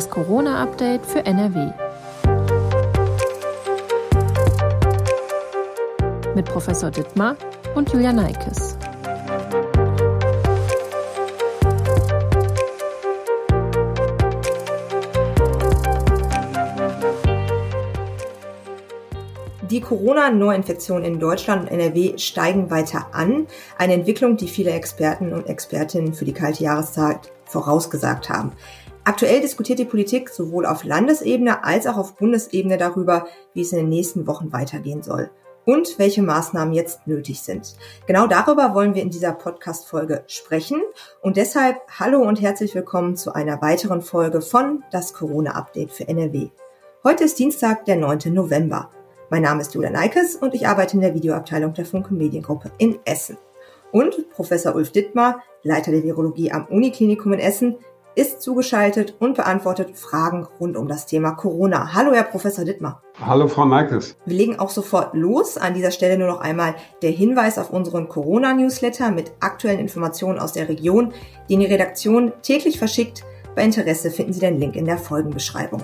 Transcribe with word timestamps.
Das 0.00 0.08
Corona-Update 0.08 1.04
für 1.04 1.26
NRW. 1.26 1.72
Mit 6.34 6.46
Professor 6.46 6.90
Dittmar 6.90 7.36
und 7.74 7.92
Julia 7.92 8.10
Neikes. 8.10 8.78
Die 19.68 19.82
Corona-Neuinfektionen 19.82 21.04
in 21.04 21.20
Deutschland 21.20 21.64
und 21.64 21.68
NRW 21.68 22.16
steigen 22.16 22.70
weiter 22.70 23.08
an. 23.12 23.46
Eine 23.76 23.92
Entwicklung, 23.92 24.38
die 24.38 24.48
viele 24.48 24.70
Experten 24.70 25.34
und 25.34 25.46
Expertinnen 25.46 26.14
für 26.14 26.24
die 26.24 26.32
kalte 26.32 26.64
Jahreszeit 26.64 27.30
vorausgesagt 27.44 28.30
haben. 28.30 28.52
Aktuell 29.04 29.40
diskutiert 29.40 29.78
die 29.78 29.86
Politik 29.86 30.28
sowohl 30.28 30.66
auf 30.66 30.84
Landesebene 30.84 31.64
als 31.64 31.86
auch 31.86 31.96
auf 31.96 32.16
Bundesebene 32.16 32.76
darüber, 32.76 33.26
wie 33.54 33.62
es 33.62 33.72
in 33.72 33.78
den 33.78 33.88
nächsten 33.88 34.26
Wochen 34.26 34.52
weitergehen 34.52 35.02
soll 35.02 35.30
und 35.64 35.98
welche 35.98 36.22
Maßnahmen 36.22 36.74
jetzt 36.74 37.06
nötig 37.06 37.40
sind. 37.40 37.76
Genau 38.06 38.26
darüber 38.26 38.74
wollen 38.74 38.94
wir 38.94 39.02
in 39.02 39.10
dieser 39.10 39.32
Podcast-Folge 39.32 40.24
sprechen 40.26 40.82
und 41.22 41.38
deshalb 41.38 41.76
hallo 41.98 42.20
und 42.20 42.42
herzlich 42.42 42.74
willkommen 42.74 43.16
zu 43.16 43.32
einer 43.34 43.62
weiteren 43.62 44.02
Folge 44.02 44.42
von 44.42 44.84
Das 44.90 45.14
Corona-Update 45.14 45.92
für 45.92 46.06
NRW. 46.06 46.50
Heute 47.02 47.24
ist 47.24 47.38
Dienstag, 47.38 47.86
der 47.86 47.96
9. 47.96 48.34
November. 48.34 48.90
Mein 49.30 49.42
Name 49.42 49.62
ist 49.62 49.74
Julia 49.74 49.90
Neikes 49.90 50.36
und 50.36 50.54
ich 50.54 50.68
arbeite 50.68 50.96
in 50.96 51.00
der 51.00 51.14
Videoabteilung 51.14 51.72
der 51.72 51.86
Funke 51.86 52.12
Mediengruppe 52.12 52.70
in 52.76 52.98
Essen. 53.06 53.38
Und 53.92 54.30
Professor 54.30 54.74
Ulf 54.74 54.92
Dittmar, 54.92 55.42
Leiter 55.62 55.90
der 55.90 56.02
Virologie 56.02 56.52
am 56.52 56.66
Uniklinikum 56.66 57.32
in 57.32 57.40
Essen, 57.40 57.78
ist 58.14 58.42
zugeschaltet 58.42 59.14
und 59.18 59.36
beantwortet 59.36 59.96
Fragen 59.96 60.46
rund 60.58 60.76
um 60.76 60.88
das 60.88 61.06
Thema 61.06 61.32
Corona. 61.32 61.94
Hallo, 61.94 62.12
Herr 62.12 62.24
Professor 62.24 62.64
Dittmar. 62.64 63.02
Hallo, 63.24 63.48
Frau 63.48 63.64
Neikes. 63.64 64.16
Wir 64.26 64.36
legen 64.36 64.58
auch 64.58 64.70
sofort 64.70 65.14
los. 65.14 65.56
An 65.56 65.74
dieser 65.74 65.90
Stelle 65.90 66.18
nur 66.18 66.28
noch 66.28 66.40
einmal 66.40 66.74
der 67.02 67.10
Hinweis 67.10 67.58
auf 67.58 67.70
unseren 67.70 68.08
Corona-Newsletter 68.08 69.10
mit 69.10 69.32
aktuellen 69.40 69.78
Informationen 69.78 70.38
aus 70.38 70.52
der 70.52 70.68
Region, 70.68 71.12
den 71.48 71.60
die 71.60 71.66
Redaktion 71.66 72.32
täglich 72.42 72.78
verschickt. 72.78 73.24
Bei 73.54 73.62
Interesse 73.62 74.10
finden 74.10 74.32
Sie 74.32 74.40
den 74.40 74.58
Link 74.58 74.76
in 74.76 74.86
der 74.86 74.98
Folgenbeschreibung. 74.98 75.82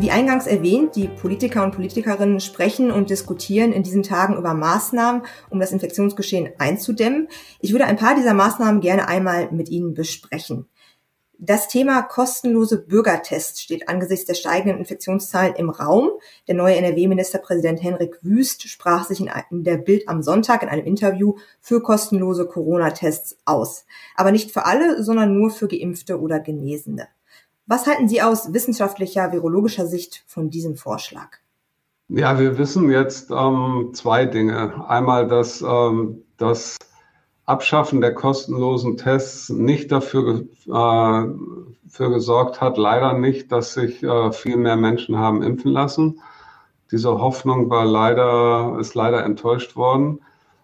Wie 0.00 0.12
eingangs 0.12 0.46
erwähnt, 0.46 0.94
die 0.94 1.08
Politiker 1.08 1.64
und 1.64 1.74
Politikerinnen 1.74 2.38
sprechen 2.38 2.92
und 2.92 3.10
diskutieren 3.10 3.72
in 3.72 3.82
diesen 3.82 4.04
Tagen 4.04 4.36
über 4.36 4.54
Maßnahmen, 4.54 5.22
um 5.50 5.58
das 5.58 5.72
Infektionsgeschehen 5.72 6.50
einzudämmen. 6.56 7.26
Ich 7.60 7.72
würde 7.72 7.86
ein 7.86 7.96
paar 7.96 8.14
dieser 8.14 8.32
Maßnahmen 8.32 8.80
gerne 8.80 9.08
einmal 9.08 9.50
mit 9.50 9.68
Ihnen 9.70 9.94
besprechen. 9.94 10.68
Das 11.40 11.66
Thema 11.66 12.02
kostenlose 12.02 12.78
Bürgertests 12.78 13.60
steht 13.60 13.88
angesichts 13.88 14.26
der 14.26 14.34
steigenden 14.34 14.78
Infektionszahlen 14.78 15.56
im 15.56 15.68
Raum. 15.68 16.10
Der 16.46 16.54
neue 16.54 16.76
NRW-Ministerpräsident 16.76 17.82
Henrik 17.82 18.18
Wüst 18.22 18.68
sprach 18.68 19.04
sich 19.04 19.20
in 19.20 19.64
der 19.64 19.78
Bild 19.78 20.08
am 20.08 20.22
Sonntag 20.22 20.62
in 20.62 20.68
einem 20.68 20.86
Interview 20.86 21.34
für 21.60 21.82
kostenlose 21.82 22.46
Corona-Tests 22.46 23.38
aus. 23.44 23.84
Aber 24.14 24.30
nicht 24.30 24.52
für 24.52 24.64
alle, 24.64 25.02
sondern 25.02 25.36
nur 25.36 25.50
für 25.50 25.66
Geimpfte 25.66 26.20
oder 26.20 26.38
Genesene. 26.38 27.08
Was 27.70 27.86
halten 27.86 28.08
Sie 28.08 28.22
aus 28.22 28.54
wissenschaftlicher, 28.54 29.30
virologischer 29.30 29.86
Sicht 29.86 30.24
von 30.26 30.48
diesem 30.48 30.74
Vorschlag? 30.76 31.36
Ja, 32.08 32.38
wir 32.38 32.56
wissen 32.56 32.90
jetzt 32.90 33.30
ähm, 33.30 33.90
zwei 33.92 34.24
Dinge. 34.24 34.88
Einmal, 34.88 35.28
dass 35.28 35.60
ähm, 35.60 36.22
das 36.38 36.78
Abschaffen 37.44 38.00
der 38.00 38.14
kostenlosen 38.14 38.96
Tests 38.96 39.50
nicht 39.50 39.92
dafür 39.92 40.46
äh, 40.66 41.28
für 41.90 42.10
gesorgt 42.10 42.62
hat, 42.62 42.78
leider 42.78 43.12
nicht, 43.12 43.52
dass 43.52 43.74
sich 43.74 44.02
äh, 44.02 44.32
viel 44.32 44.56
mehr 44.56 44.76
Menschen 44.76 45.18
haben 45.18 45.42
impfen 45.42 45.70
lassen. 45.70 46.22
Diese 46.90 47.20
Hoffnung 47.20 47.68
war 47.68 47.84
leider, 47.84 48.78
ist 48.80 48.94
leider 48.94 49.24
enttäuscht 49.24 49.76
worden. 49.76 50.22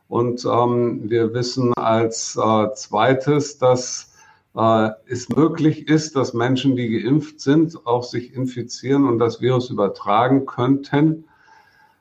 Und 0.08 0.46
ähm, 0.46 1.10
wir 1.10 1.34
wissen 1.34 1.74
als 1.74 2.34
äh, 2.42 2.72
zweites, 2.72 3.58
dass 3.58 4.13
äh, 4.56 4.90
es 5.06 5.28
möglich 5.28 5.88
ist, 5.88 6.16
dass 6.16 6.34
Menschen, 6.34 6.76
die 6.76 6.88
geimpft 6.88 7.40
sind, 7.40 7.86
auch 7.86 8.04
sich 8.04 8.34
infizieren 8.34 9.06
und 9.08 9.18
das 9.18 9.40
Virus 9.40 9.70
übertragen 9.70 10.46
könnten. 10.46 11.24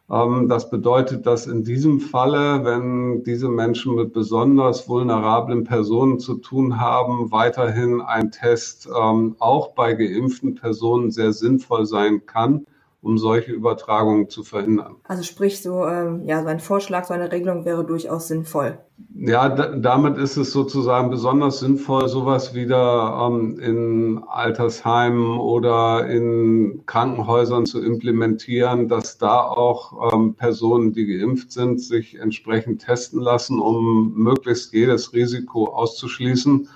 Ähm, 0.09 0.47
das 0.49 0.69
bedeutet, 0.69 1.25
dass 1.25 1.47
in 1.47 1.63
diesem 1.63 1.99
Falle, 1.99 2.63
wenn 2.63 3.23
diese 3.23 3.49
Menschen 3.49 3.95
mit 3.95 4.13
besonders 4.13 4.87
vulnerablen 4.87 5.63
Personen 5.63 6.19
zu 6.19 6.35
tun 6.35 6.79
haben, 6.79 7.31
weiterhin 7.31 8.01
ein 8.01 8.31
Test 8.31 8.87
ähm, 8.87 9.35
auch 9.39 9.73
bei 9.73 9.93
geimpften 9.93 10.55
Personen 10.55 11.11
sehr 11.11 11.33
sinnvoll 11.33 11.85
sein 11.85 12.25
kann 12.25 12.65
um 13.03 13.17
solche 13.17 13.51
Übertragungen 13.51 14.29
zu 14.29 14.43
verhindern. 14.43 14.95
Also 15.03 15.23
sprich, 15.23 15.61
so, 15.61 15.85
ähm, 15.85 16.23
ja, 16.25 16.41
so 16.41 16.47
ein 16.47 16.61
Vorschlag, 16.61 17.05
so 17.05 17.13
eine 17.13 17.31
Regelung 17.31 17.65
wäre 17.65 17.85
durchaus 17.85 18.29
sinnvoll. 18.29 18.79
Ja, 19.13 19.49
damit 19.49 20.17
ist 20.17 20.37
es 20.37 20.51
sozusagen 20.51 21.09
besonders 21.09 21.59
sinnvoll, 21.59 22.07
sowas 22.07 22.53
wieder 22.55 23.29
ähm, 23.29 23.59
in 23.59 24.23
Altersheimen 24.27 25.37
oder 25.37 26.07
in 26.07 26.83
Krankenhäusern 26.85 27.65
zu 27.65 27.83
implementieren, 27.83 28.87
dass 28.87 29.17
da 29.17 29.41
auch 29.41 30.13
ähm, 30.13 30.35
Personen, 30.35 30.93
die 30.93 31.05
geimpft 31.05 31.51
sind, 31.51 31.81
sich 31.81 32.15
entsprechend 32.15 32.85
testen 32.85 33.19
lassen, 33.19 33.59
um 33.59 34.13
möglichst 34.15 34.73
jedes 34.73 35.13
Risiko 35.13 35.65
auszuschließen 35.65 36.69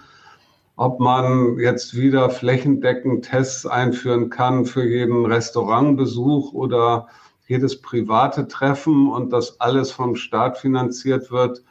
ob 0.78 1.00
man 1.00 1.58
jetzt 1.58 1.98
wieder 1.98 2.30
flächendeckend 2.30 3.26
Tests 3.26 3.66
einführen 3.66 4.30
kann 4.30 4.66
für 4.66 4.88
jeden 4.88 5.26
Restaurantbesuch 5.26 6.54
oder 6.54 7.08
jedes 7.48 7.82
private 7.82 8.48
Treffen 8.48 9.10
und 9.10 9.34
das 9.34 9.60
alles 9.60 9.92
vom 9.92 10.16
Staat 10.16 10.60
finanziert 10.60 11.32
wird. 11.32 11.64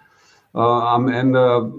Äh, 0.54 0.58
am 0.58 1.06
Ende 1.06 1.72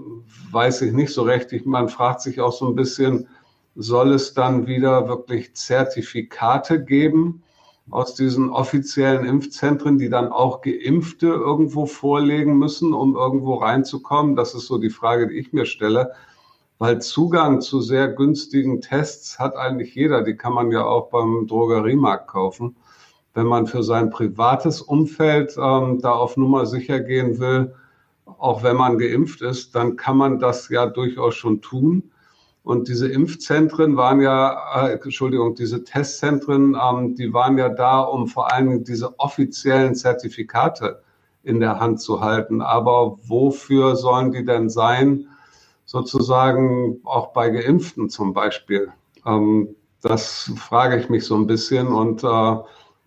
weiß 0.50 0.80
ich 0.82 0.92
nicht 0.92 1.12
so 1.12 1.22
recht. 1.22 1.52
Man 1.66 1.90
fragt 1.90 2.22
sich 2.22 2.40
auch 2.40 2.52
so 2.52 2.66
ein 2.66 2.74
bisschen, 2.74 3.28
soll 3.76 4.12
es 4.12 4.32
dann 4.32 4.66
wieder 4.66 5.06
wirklich 5.06 5.54
Zertifikate 5.54 6.82
geben 6.82 7.42
aus 7.90 8.14
diesen 8.14 8.48
offiziellen 8.48 9.26
Impfzentren, 9.26 9.98
die 9.98 10.08
dann 10.08 10.28
auch 10.28 10.62
Geimpfte 10.62 11.26
irgendwo 11.26 11.84
vorlegen 11.84 12.56
müssen, 12.56 12.94
um 12.94 13.16
irgendwo 13.16 13.56
reinzukommen? 13.56 14.34
Das 14.34 14.54
ist 14.54 14.66
so 14.66 14.78
die 14.78 14.90
Frage, 14.90 15.28
die 15.28 15.36
ich 15.36 15.52
mir 15.52 15.66
stelle 15.66 16.12
weil 16.78 17.00
Zugang 17.00 17.60
zu 17.60 17.80
sehr 17.80 18.08
günstigen 18.08 18.80
Tests 18.80 19.38
hat 19.38 19.56
eigentlich 19.56 19.94
jeder. 19.94 20.22
Die 20.22 20.36
kann 20.36 20.52
man 20.52 20.70
ja 20.70 20.84
auch 20.84 21.10
beim 21.10 21.46
Drogeriemarkt 21.46 22.28
kaufen. 22.28 22.76
Wenn 23.34 23.46
man 23.46 23.66
für 23.66 23.82
sein 23.82 24.10
privates 24.10 24.80
Umfeld 24.80 25.56
ähm, 25.56 26.00
da 26.00 26.12
auf 26.12 26.36
Nummer 26.36 26.66
sicher 26.66 27.00
gehen 27.00 27.38
will, 27.38 27.74
auch 28.38 28.62
wenn 28.62 28.76
man 28.76 28.98
geimpft 28.98 29.42
ist, 29.42 29.74
dann 29.74 29.96
kann 29.96 30.16
man 30.16 30.38
das 30.38 30.68
ja 30.68 30.86
durchaus 30.86 31.34
schon 31.34 31.60
tun. 31.60 32.10
Und 32.62 32.88
diese 32.88 33.08
Impfzentren 33.08 33.96
waren 33.96 34.20
ja, 34.20 34.88
äh, 34.88 34.98
Entschuldigung, 35.02 35.54
diese 35.54 35.84
Testzentren, 35.84 36.76
ähm, 36.80 37.14
die 37.14 37.32
waren 37.32 37.58
ja 37.58 37.70
da, 37.70 38.00
um 38.00 38.26
vor 38.28 38.52
allem 38.52 38.84
diese 38.84 39.18
offiziellen 39.18 39.94
Zertifikate 39.94 41.02
in 41.42 41.60
der 41.60 41.80
Hand 41.80 42.00
zu 42.00 42.20
halten. 42.20 42.60
Aber 42.60 43.18
wofür 43.22 43.96
sollen 43.96 44.32
die 44.32 44.44
denn 44.44 44.68
sein? 44.68 45.28
Sozusagen 45.88 47.00
auch 47.04 47.28
bei 47.28 47.48
Geimpften 47.48 48.10
zum 48.10 48.34
Beispiel? 48.34 48.92
Ähm, 49.24 49.74
das 50.02 50.52
frage 50.56 50.98
ich 50.98 51.08
mich 51.08 51.24
so 51.24 51.34
ein 51.34 51.46
bisschen. 51.46 51.88
Und 51.88 52.22
äh, 52.22 52.56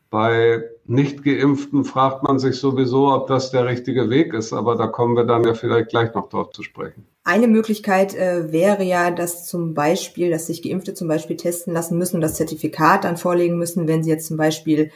bei 0.09 0.63
Nicht-Geimpften 0.85 1.85
fragt 1.85 2.23
man 2.23 2.39
sich 2.39 2.55
sowieso, 2.55 3.13
ob 3.13 3.27
das 3.27 3.51
der 3.51 3.67
richtige 3.67 4.09
Weg 4.09 4.33
ist. 4.33 4.51
Aber 4.51 4.75
da 4.75 4.87
kommen 4.87 5.15
wir 5.15 5.25
dann 5.25 5.43
ja 5.43 5.53
vielleicht 5.53 5.89
gleich 5.89 6.15
noch 6.15 6.27
drauf 6.27 6.49
zu 6.49 6.63
sprechen. 6.63 7.05
Eine 7.23 7.47
Möglichkeit 7.47 8.15
äh, 8.15 8.51
wäre 8.51 8.83
ja, 8.83 9.11
dass 9.11 9.45
zum 9.45 9.75
Beispiel, 9.75 10.31
dass 10.31 10.47
sich 10.47 10.63
Geimpfte 10.63 10.95
zum 10.95 11.07
Beispiel 11.07 11.37
testen 11.37 11.73
lassen 11.73 11.99
müssen 11.99 12.15
und 12.15 12.21
das 12.21 12.33
Zertifikat 12.33 13.03
dann 13.03 13.15
vorlegen 13.15 13.59
müssen, 13.59 13.87
wenn 13.87 14.03
sie 14.03 14.09
jetzt 14.09 14.25
zum 14.25 14.37
Beispiel 14.37 14.91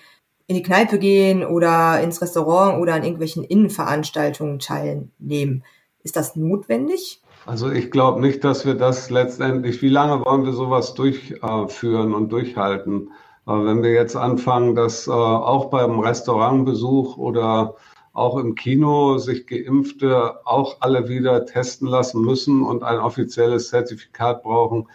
in 0.47 0.55
die 0.55 0.63
Kneipe 0.63 0.97
gehen 0.97 1.45
oder 1.45 2.01
ins 2.01 2.19
Restaurant 2.19 2.81
oder 2.81 2.95
an 2.95 3.03
irgendwelchen 3.03 3.43
Innenveranstaltungen 3.43 4.57
teilnehmen. 4.57 5.63
Ist 6.01 6.15
das 6.15 6.35
notwendig? 6.35 7.21
Also 7.45 7.69
ich 7.69 7.91
glaube 7.91 8.21
nicht, 8.21 8.43
dass 8.43 8.65
wir 8.65 8.73
das 8.73 9.11
letztendlich, 9.11 9.81
wie 9.83 9.89
lange 9.89 10.25
wollen 10.25 10.45
wir 10.45 10.53
sowas 10.53 10.95
durchführen 10.95 12.13
und 12.13 12.29
durchhalten? 12.31 13.11
Wenn 13.45 13.83
wir 13.83 13.91
jetzt 13.91 14.15
anfangen, 14.15 14.73
dass 14.73 15.07
äh, 15.07 15.11
auch 15.11 15.69
beim 15.69 15.99
Restaurantbesuch 15.99 17.17
oder 17.17 17.75
auch 18.13 18.37
im 18.37 18.55
Kino 18.55 19.19
sich 19.19 19.45
Geimpfte 19.45 20.39
auch 20.45 20.77
alle 20.79 21.07
wieder 21.07 21.45
testen 21.45 21.87
lassen 21.87 22.21
müssen 22.21 22.63
und 22.63 22.83
ein 22.83 22.97
offizielles 22.97 23.69
Zertifikat 23.69 24.41
brauchen, 24.41 24.87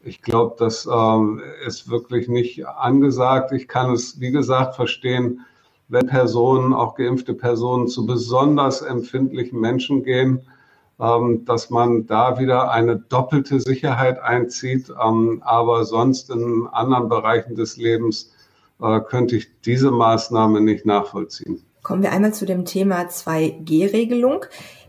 ich 0.00 0.22
glaube, 0.22 0.54
das 0.56 0.86
ähm, 0.86 1.42
ist 1.66 1.90
wirklich 1.90 2.28
nicht 2.28 2.64
angesagt. 2.64 3.50
Ich 3.50 3.66
kann 3.66 3.90
es, 3.90 4.20
wie 4.20 4.30
gesagt, 4.30 4.76
verstehen, 4.76 5.40
wenn 5.88 6.06
Personen, 6.06 6.72
auch 6.72 6.94
geimpfte 6.94 7.34
Personen, 7.34 7.88
zu 7.88 8.06
besonders 8.06 8.82
empfindlichen 8.82 9.58
Menschen 9.58 10.04
gehen 10.04 10.46
dass 10.98 11.68
man 11.68 12.06
da 12.06 12.38
wieder 12.38 12.70
eine 12.70 12.96
doppelte 12.96 13.60
Sicherheit 13.60 14.18
einzieht. 14.18 14.90
Ähm, 14.90 15.42
aber 15.44 15.84
sonst 15.84 16.30
in 16.30 16.66
anderen 16.72 17.08
Bereichen 17.08 17.54
des 17.54 17.76
Lebens 17.76 18.32
äh, 18.80 19.00
könnte 19.00 19.36
ich 19.36 19.60
diese 19.60 19.90
Maßnahme 19.90 20.60
nicht 20.60 20.86
nachvollziehen. 20.86 21.62
Kommen 21.82 22.02
wir 22.02 22.12
einmal 22.12 22.34
zu 22.34 22.46
dem 22.46 22.64
Thema 22.64 23.02
2G-Regelung. 23.02 24.44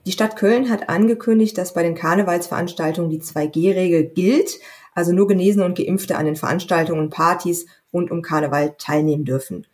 Die 0.06 0.12
Stadt 0.12 0.36
Köln 0.38 0.70
hat 0.70 0.90
angekündigt, 0.90 1.58
dass 1.58 1.74
bei 1.74 1.84
den 1.84 1.94
Karnevalsveranstaltungen 1.94 3.12
die 3.12 3.22
2G-Regel 3.22 4.06
gilt, 4.06 4.60
also 4.96 5.12
nur 5.12 5.28
Genesene 5.28 5.66
und 5.66 5.78
Geimpfte 5.78 6.18
an 6.18 6.26
den 6.26 6.38
Veranstaltungen 6.38 7.02
und 7.02 7.10
Partys 7.10 7.68
rund 7.94 8.10
um 8.10 8.22
Karneval 8.22 8.76
teilnehmen 8.78 9.26
dürfen. 9.26 9.68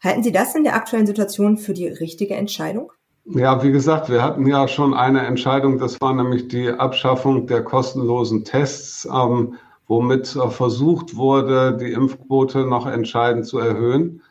Halten 0.00 0.22
Sie 0.22 0.32
das 0.32 0.54
in 0.54 0.64
der 0.64 0.74
aktuellen 0.74 1.06
Situation 1.06 1.58
für 1.58 1.74
die 1.74 1.88
richtige 1.88 2.34
Entscheidung? 2.34 2.92
Ja, 3.24 3.62
wie 3.62 3.70
gesagt, 3.70 4.10
wir 4.10 4.22
hatten 4.22 4.46
ja 4.46 4.66
schon 4.66 4.94
eine 4.94 5.24
Entscheidung, 5.24 5.78
das 5.78 6.00
war 6.00 6.12
nämlich 6.12 6.48
die 6.48 6.70
Abschaffung 6.70 7.46
der 7.46 7.62
kostenlosen 7.62 8.44
Tests, 8.44 9.06
ähm, 9.06 9.54
womit 9.86 10.34
äh, 10.34 10.50
versucht 10.50 11.14
wurde, 11.14 11.76
die 11.76 11.92
Impfquote 11.92 12.66
noch 12.66 12.86
entscheidend 12.86 13.46
zu 13.46 13.58
erhöhen. 13.58 14.22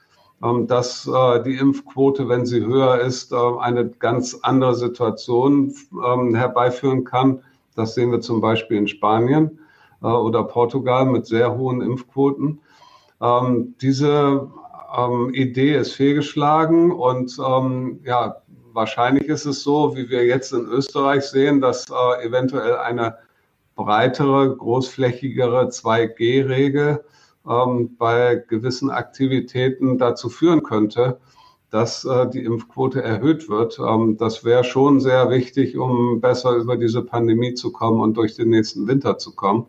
Ähm, 0.43 0.67
dass 0.67 1.07
äh, 1.07 1.43
die 1.43 1.55
Impfquote, 1.55 2.27
wenn 2.27 2.45
sie 2.45 2.65
höher 2.65 2.99
ist, 2.99 3.31
äh, 3.31 3.35
eine 3.35 3.87
ganz 3.89 4.39
andere 4.41 4.73
Situation 4.75 5.73
ähm, 6.03 6.33
herbeiführen 6.33 7.03
kann. 7.03 7.43
Das 7.75 7.93
sehen 7.93 8.11
wir 8.11 8.21
zum 8.21 8.41
Beispiel 8.41 8.77
in 8.77 8.87
Spanien 8.87 9.59
äh, 10.01 10.07
oder 10.07 10.43
Portugal 10.43 11.05
mit 11.05 11.27
sehr 11.27 11.55
hohen 11.55 11.81
Impfquoten. 11.81 12.59
Ähm, 13.21 13.75
diese 13.81 14.49
ähm, 14.97 15.31
Idee 15.33 15.77
ist 15.77 15.93
fehlgeschlagen 15.93 16.91
und 16.91 17.37
ähm, 17.39 17.99
ja, 18.03 18.41
wahrscheinlich 18.73 19.25
ist 19.25 19.45
es 19.45 19.63
so, 19.63 19.95
wie 19.95 20.09
wir 20.09 20.25
jetzt 20.25 20.53
in 20.53 20.65
Österreich 20.65 21.23
sehen, 21.23 21.61
dass 21.61 21.85
äh, 21.89 22.25
eventuell 22.25 22.77
eine 22.77 23.17
breitere, 23.75 24.55
großflächigere 24.55 25.67
2G-Regel 25.69 27.03
ähm, 27.47 27.95
bei 27.97 28.43
gewissen 28.47 28.89
Aktivitäten 28.89 29.97
dazu 29.97 30.29
führen 30.29 30.63
könnte, 30.63 31.19
dass 31.69 32.05
äh, 32.05 32.29
die 32.29 32.43
Impfquote 32.43 33.01
erhöht 33.01 33.49
wird. 33.49 33.79
Ähm, 33.79 34.17
das 34.17 34.43
wäre 34.43 34.63
schon 34.63 34.99
sehr 34.99 35.29
wichtig, 35.29 35.77
um 35.77 36.21
besser 36.21 36.51
über 36.55 36.77
diese 36.77 37.01
Pandemie 37.01 37.53
zu 37.53 37.71
kommen 37.71 38.01
und 38.01 38.15
durch 38.17 38.35
den 38.35 38.49
nächsten 38.49 38.87
Winter 38.87 39.17
zu 39.17 39.33
kommen. 39.35 39.65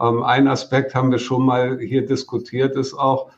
Ähm, 0.00 0.22
ein 0.22 0.48
Aspekt 0.48 0.94
haben 0.94 1.10
wir 1.10 1.18
schon 1.18 1.44
mal 1.44 1.78
hier 1.78 2.04
diskutiert, 2.04 2.76
ist 2.76 2.94
auch, 2.94 3.30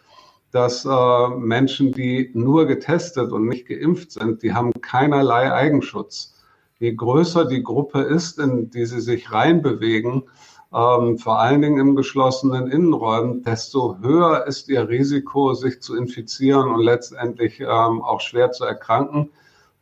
dass 0.51 0.85
äh, 0.85 1.29
Menschen, 1.29 1.93
die 1.93 2.31
nur 2.35 2.67
getestet 2.67 3.33
und 3.33 3.47
nicht 3.47 3.67
geimpft 3.67 4.13
sind, 4.13 4.43
die 4.43 4.55
haben 4.55 4.73
keinerlei 4.81 5.53
Eigenschutz. 5.53 6.35
Je 6.79 6.95
größer 6.95 7.45
die 7.45 7.63
Gruppe 7.63 8.01
ist, 8.01 8.39
in 8.39 8.71
die 8.71 8.87
sie 8.87 9.01
sich 9.01 9.33
reinbewegen, 9.33 10.25
ähm, 10.73 11.19
vor 11.19 11.39
allen 11.39 11.63
Dingen 11.63 11.79
im 11.79 11.97
geschlossenen 11.97 12.71
Innenräumen, 12.71 13.43
desto 13.43 13.99
höher 14.01 14.47
ist 14.47 14.69
ihr 14.69 14.89
Risiko, 14.89 15.55
sich 15.55 15.81
zu 15.81 15.97
infizieren 15.97 16.71
und 16.71 16.83
letztendlich 16.83 17.61
ähm, 17.61 18.03
auch 18.03 18.21
schwer 18.21 18.53
zu 18.53 18.65
erkranken. 18.65 19.31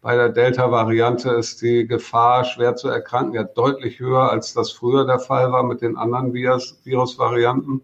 Bei 0.00 0.14
der 0.14 0.28
Delta-Variante 0.28 1.30
ist 1.30 1.62
die 1.62 1.86
Gefahr, 1.88 2.44
schwer 2.44 2.76
zu 2.76 2.88
erkranken, 2.88 3.34
ja 3.34 3.42
deutlich 3.42 3.98
höher, 3.98 4.30
als 4.30 4.54
das 4.54 4.70
früher 4.70 5.04
der 5.04 5.18
Fall 5.18 5.50
war 5.50 5.64
mit 5.64 5.82
den 5.82 5.96
anderen 5.96 6.32
Virus 6.32 6.78
Virusvarianten. 6.84 7.82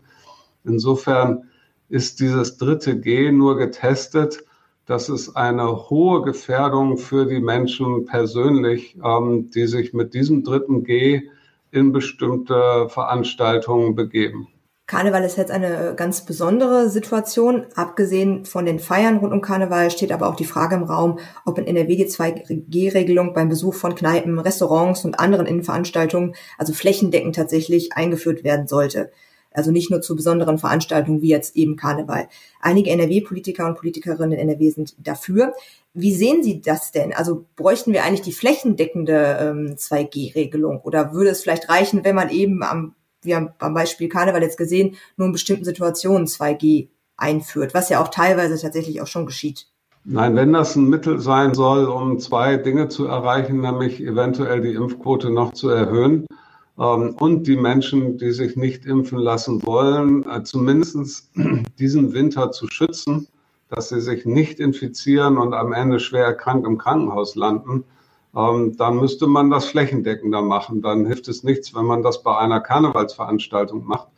Insofern 0.65 1.51
ist 1.93 2.21
dieses 2.21 2.57
dritte 2.57 2.99
G 2.99 3.31
nur 3.31 3.59
getestet. 3.59 4.45
Das 4.87 5.11
ist 5.11 5.37
eine 5.37 5.91
hohe 5.91 6.23
Gefährdung 6.23 6.97
für 6.97 7.27
die 7.27 7.41
Menschen 7.41 8.07
persönlich, 8.07 8.97
ähm, 9.05 9.51
die 9.51 9.67
sich 9.67 9.93
mit 9.93 10.15
diesem 10.15 10.43
dritten 10.43 10.85
G 10.85 11.29
in 11.71 11.93
bestimmte 11.93 12.89
Veranstaltungen 12.89 13.95
begeben. 13.95 14.49
Karneval 14.87 15.23
ist 15.23 15.37
jetzt 15.37 15.51
eine 15.51 15.93
ganz 15.95 16.25
besondere 16.25 16.89
Situation. 16.89 17.67
Abgesehen 17.77 18.47
von 18.47 18.65
den 18.65 18.79
Feiern 18.79 19.19
rund 19.19 19.35
um 19.35 19.43
Karneval 19.43 19.91
steht 19.91 20.13
aber 20.13 20.29
auch 20.29 20.37
die 20.37 20.45
Frage 20.45 20.77
im 20.77 20.85
Raum, 20.85 21.19
ob 21.45 21.59
in 21.59 21.67
NRW 21.67 21.97
die 21.97 22.07
2G-Regelung 22.07 23.35
beim 23.35 23.51
Besuch 23.51 23.75
von 23.75 23.95
Kneipen, 23.95 24.39
Restaurants 24.39 25.05
und 25.05 25.21
anderen 25.21 25.47
Innenveranstaltungen, 25.47 26.35
also 26.57 26.73
flächendeckend 26.73 27.37
tatsächlich 27.37 27.93
eingeführt 27.93 28.45
werden 28.45 28.67
sollte. 28.67 29.11
Also 29.55 29.71
nicht 29.71 29.91
nur 29.91 30.01
zu 30.01 30.17
besonderen 30.17 30.59
Veranstaltungen 30.59 31.23
wie 31.23 31.29
jetzt 31.29 31.57
eben 31.57 31.77
Karneval. 31.77 32.29
Einige 32.61 32.91
NRW-Politiker 32.91 33.67
und 33.67 33.77
Politikerinnen 33.77 34.33
in 34.33 34.49
NRW 34.49 34.71
sind 34.71 34.95
dafür. 34.99 35.55
Wie 35.95 36.15
sehen 36.15 36.43
Sie 36.43 36.61
das 36.61 36.93
denn? 36.93 37.13
Also 37.13 37.45
bräuchten 37.57 37.93
wir 37.93 38.05
eigentlich 38.05 38.23
die 38.23 38.33
flächendeckende 38.33 39.39
ähm, 39.41 39.77
2G-Regelung 39.77 40.81
oder 40.81 41.13
würde 41.13 41.31
es 41.31 41.43
vielleicht 41.43 41.69
reichen, 41.69 42.05
wenn 42.05 42.15
man 42.15 42.31
eben 42.31 42.63
am, 42.63 42.95
wir 43.23 43.37
haben 43.37 43.51
beim 43.59 43.75
Beispiel 43.75 44.09
Karneval 44.09 44.43
jetzt 44.43 44.57
gesehen, 44.57 44.97
nur 45.17 45.27
in 45.27 45.33
bestimmten 45.33 45.65
Situationen 45.65 46.27
2G 46.27 46.89
einführt, 47.17 47.75
was 47.75 47.89
ja 47.89 48.03
auch 48.03 48.09
teilweise 48.09 48.61
tatsächlich 48.61 49.01
auch 49.01 49.07
schon 49.07 49.27
geschieht? 49.27 49.67
Nein, 50.05 50.35
wenn 50.35 50.53
das 50.53 50.75
ein 50.75 50.89
Mittel 50.89 51.21
sein 51.21 51.55
soll, 51.55 51.85
um 51.85 52.19
zwei 52.19 52.57
Dinge 52.57 52.89
zu 52.89 53.07
erreichen, 53.07 53.61
nämlich 53.61 54.01
eventuell 54.01 54.61
die 54.61 54.75
Impfquote 54.75 55.31
noch 55.31 55.53
zu 55.53 55.69
erhöhen, 55.69 56.27
und 56.77 57.47
die 57.47 57.57
Menschen, 57.57 58.17
die 58.17 58.33
sich 58.33 58.57
nicht 58.57 58.87
impfen 58.87 59.19
lassen 59.19 59.65
wollen, 59.65 60.29
äh, 60.29 60.43
zumindest 60.43 61.31
diesen 61.79 62.13
Winter 62.15 62.51
zu 62.51 62.67
schützen, 62.69 63.29
dass 63.69 63.91
sie 63.91 64.01
sich 64.01 64.25
nicht 64.25 64.59
infizieren 64.59 65.39
und 65.39 65.55
am 65.55 65.73
Ende 65.73 66.01
schwer 66.01 66.25
erkrankt 66.25 66.67
im 66.67 66.79
Krankenhaus 66.79 67.35
landen, 67.35 67.85
ähm, 68.35 68.77
dann 68.77 68.97
müsste 68.97 69.27
man 69.27 69.51
das 69.51 69.67
flächendeckender 69.67 70.43
machen. 70.43 70.81
Dann 70.81 71.07
hilft 71.07 71.29
es 71.29 71.43
nichts, 71.43 71.75
wenn 71.75 71.85
man 71.85 72.03
das 72.03 72.23
bei 72.23 72.37
einer 72.37 72.61
Karnevalsveranstaltung 72.61 73.85
macht, 73.85 74.09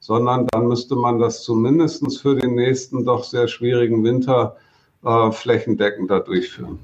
sondern 0.00 0.46
dann 0.48 0.66
müsste 0.66 0.96
man 0.96 1.18
das 1.18 1.42
zumindest 1.42 2.20
für 2.20 2.34
den 2.34 2.54
nächsten 2.54 3.04
doch 3.04 3.22
sehr 3.22 3.46
schwierigen 3.46 4.02
Winter 4.02 4.56
äh, 5.04 5.30
flächendeckender 5.30 6.20
durchführen. 6.20 6.78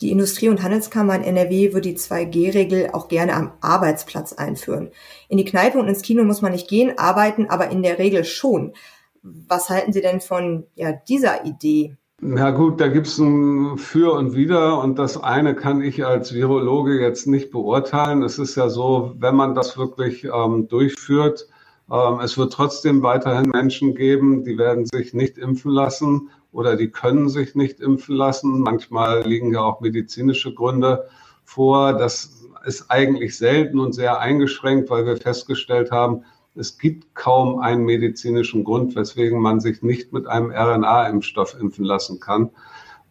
Die 0.00 0.12
Industrie- 0.12 0.48
und 0.48 0.62
Handelskammer 0.62 1.16
in 1.16 1.24
NRW 1.24 1.72
würde 1.72 1.88
die 1.88 1.96
2G-Regel 1.96 2.90
auch 2.92 3.08
gerne 3.08 3.34
am 3.34 3.52
Arbeitsplatz 3.60 4.32
einführen. 4.32 4.90
In 5.28 5.38
die 5.38 5.44
Kneipe 5.44 5.78
und 5.78 5.88
ins 5.88 6.02
Kino 6.02 6.22
muss 6.22 6.40
man 6.40 6.52
nicht 6.52 6.68
gehen, 6.68 6.96
arbeiten 6.98 7.46
aber 7.50 7.70
in 7.70 7.82
der 7.82 7.98
Regel 7.98 8.24
schon. 8.24 8.74
Was 9.22 9.68
halten 9.70 9.92
Sie 9.92 10.00
denn 10.00 10.20
von 10.20 10.64
ja, 10.76 10.92
dieser 10.92 11.44
Idee? 11.44 11.96
Na 12.20 12.50
gut, 12.50 12.80
da 12.80 12.88
gibt 12.88 13.06
es 13.06 13.18
ein 13.18 13.78
Für 13.78 14.14
und 14.14 14.34
Wider 14.34 14.80
und 14.80 14.98
das 14.98 15.22
eine 15.22 15.54
kann 15.54 15.82
ich 15.82 16.04
als 16.04 16.32
Virologe 16.32 17.00
jetzt 17.00 17.26
nicht 17.26 17.50
beurteilen. 17.50 18.22
Es 18.22 18.38
ist 18.38 18.56
ja 18.56 18.68
so, 18.68 19.14
wenn 19.18 19.36
man 19.36 19.54
das 19.54 19.78
wirklich 19.78 20.24
ähm, 20.24 20.68
durchführt, 20.68 21.48
ähm, 21.90 22.20
es 22.20 22.36
wird 22.36 22.52
trotzdem 22.52 23.02
weiterhin 23.02 23.50
Menschen 23.50 23.94
geben, 23.94 24.44
die 24.44 24.58
werden 24.58 24.86
sich 24.86 25.14
nicht 25.14 25.38
impfen 25.38 25.70
lassen 25.70 26.30
oder 26.58 26.74
die 26.74 26.90
können 26.90 27.28
sich 27.28 27.54
nicht 27.54 27.78
impfen 27.78 28.16
lassen. 28.16 28.62
Manchmal 28.62 29.22
liegen 29.22 29.52
ja 29.52 29.60
auch 29.60 29.80
medizinische 29.80 30.52
Gründe 30.52 31.06
vor. 31.44 31.92
Das 31.92 32.48
ist 32.66 32.90
eigentlich 32.90 33.38
selten 33.38 33.78
und 33.78 33.92
sehr 33.92 34.18
eingeschränkt, 34.18 34.90
weil 34.90 35.06
wir 35.06 35.16
festgestellt 35.16 35.92
haben, 35.92 36.24
es 36.56 36.76
gibt 36.76 37.14
kaum 37.14 37.60
einen 37.60 37.84
medizinischen 37.84 38.64
Grund, 38.64 38.96
weswegen 38.96 39.40
man 39.40 39.60
sich 39.60 39.82
nicht 39.82 40.12
mit 40.12 40.26
einem 40.26 40.50
RNA-Impfstoff 40.50 41.56
impfen 41.60 41.84
lassen 41.84 42.18
kann. 42.18 42.50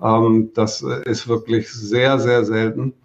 Ähm, 0.02 0.52
das 0.54 0.82
ist 0.82 1.30
wirklich 1.30 1.72
sehr, 1.72 2.20
sehr 2.20 2.44
selten. 2.44 2.96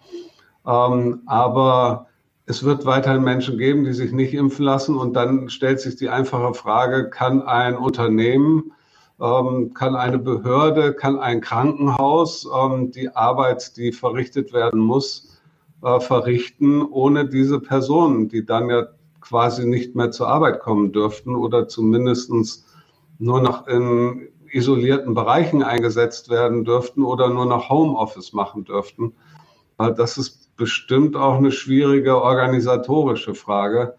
Ähm, 0.67 1.21
aber 1.25 2.07
es 2.45 2.65
wird 2.65 2.85
weiterhin 2.85 3.23
Menschen 3.23 3.57
geben, 3.57 3.85
die 3.85 3.93
sich 3.93 4.11
nicht 4.11 4.33
impfen 4.33 4.65
lassen. 4.65 4.97
Und 4.97 5.13
dann 5.13 5.47
stellt 5.47 5.79
sich 5.79 5.95
die 5.95 6.09
einfache 6.09 6.53
Frage, 6.53 7.09
kann 7.09 7.41
ein 7.43 7.77
Unternehmen 7.77 8.73
ähm, 9.19 9.73
kann 9.73 9.95
eine 9.95 10.19
Behörde, 10.19 10.93
kann 10.93 11.19
ein 11.19 11.41
Krankenhaus 11.41 12.47
ähm, 12.53 12.91
die 12.91 13.15
Arbeit, 13.15 13.77
die 13.77 13.91
verrichtet 13.91 14.53
werden 14.53 14.79
muss, 14.79 15.39
äh, 15.81 15.99
verrichten, 15.99 16.81
ohne 16.81 17.27
diese 17.27 17.59
Personen, 17.59 18.29
die 18.29 18.45
dann 18.45 18.69
ja 18.69 18.87
quasi 19.21 19.65
nicht 19.65 19.95
mehr 19.95 20.11
zur 20.11 20.27
Arbeit 20.27 20.59
kommen 20.59 20.91
dürften 20.91 21.35
oder 21.35 21.67
zumindest 21.67 22.31
nur 23.19 23.41
noch 23.41 23.67
in 23.67 24.27
isolierten 24.51 25.13
Bereichen 25.13 25.63
eingesetzt 25.63 26.29
werden 26.29 26.63
dürften 26.65 27.03
oder 27.03 27.29
nur 27.29 27.45
noch 27.45 27.69
Homeoffice 27.69 28.33
machen 28.33 28.65
dürften. 28.65 29.13
Das 29.77 30.17
ist 30.17 30.55
bestimmt 30.55 31.15
auch 31.15 31.37
eine 31.37 31.51
schwierige 31.51 32.21
organisatorische 32.21 33.33
Frage. 33.33 33.95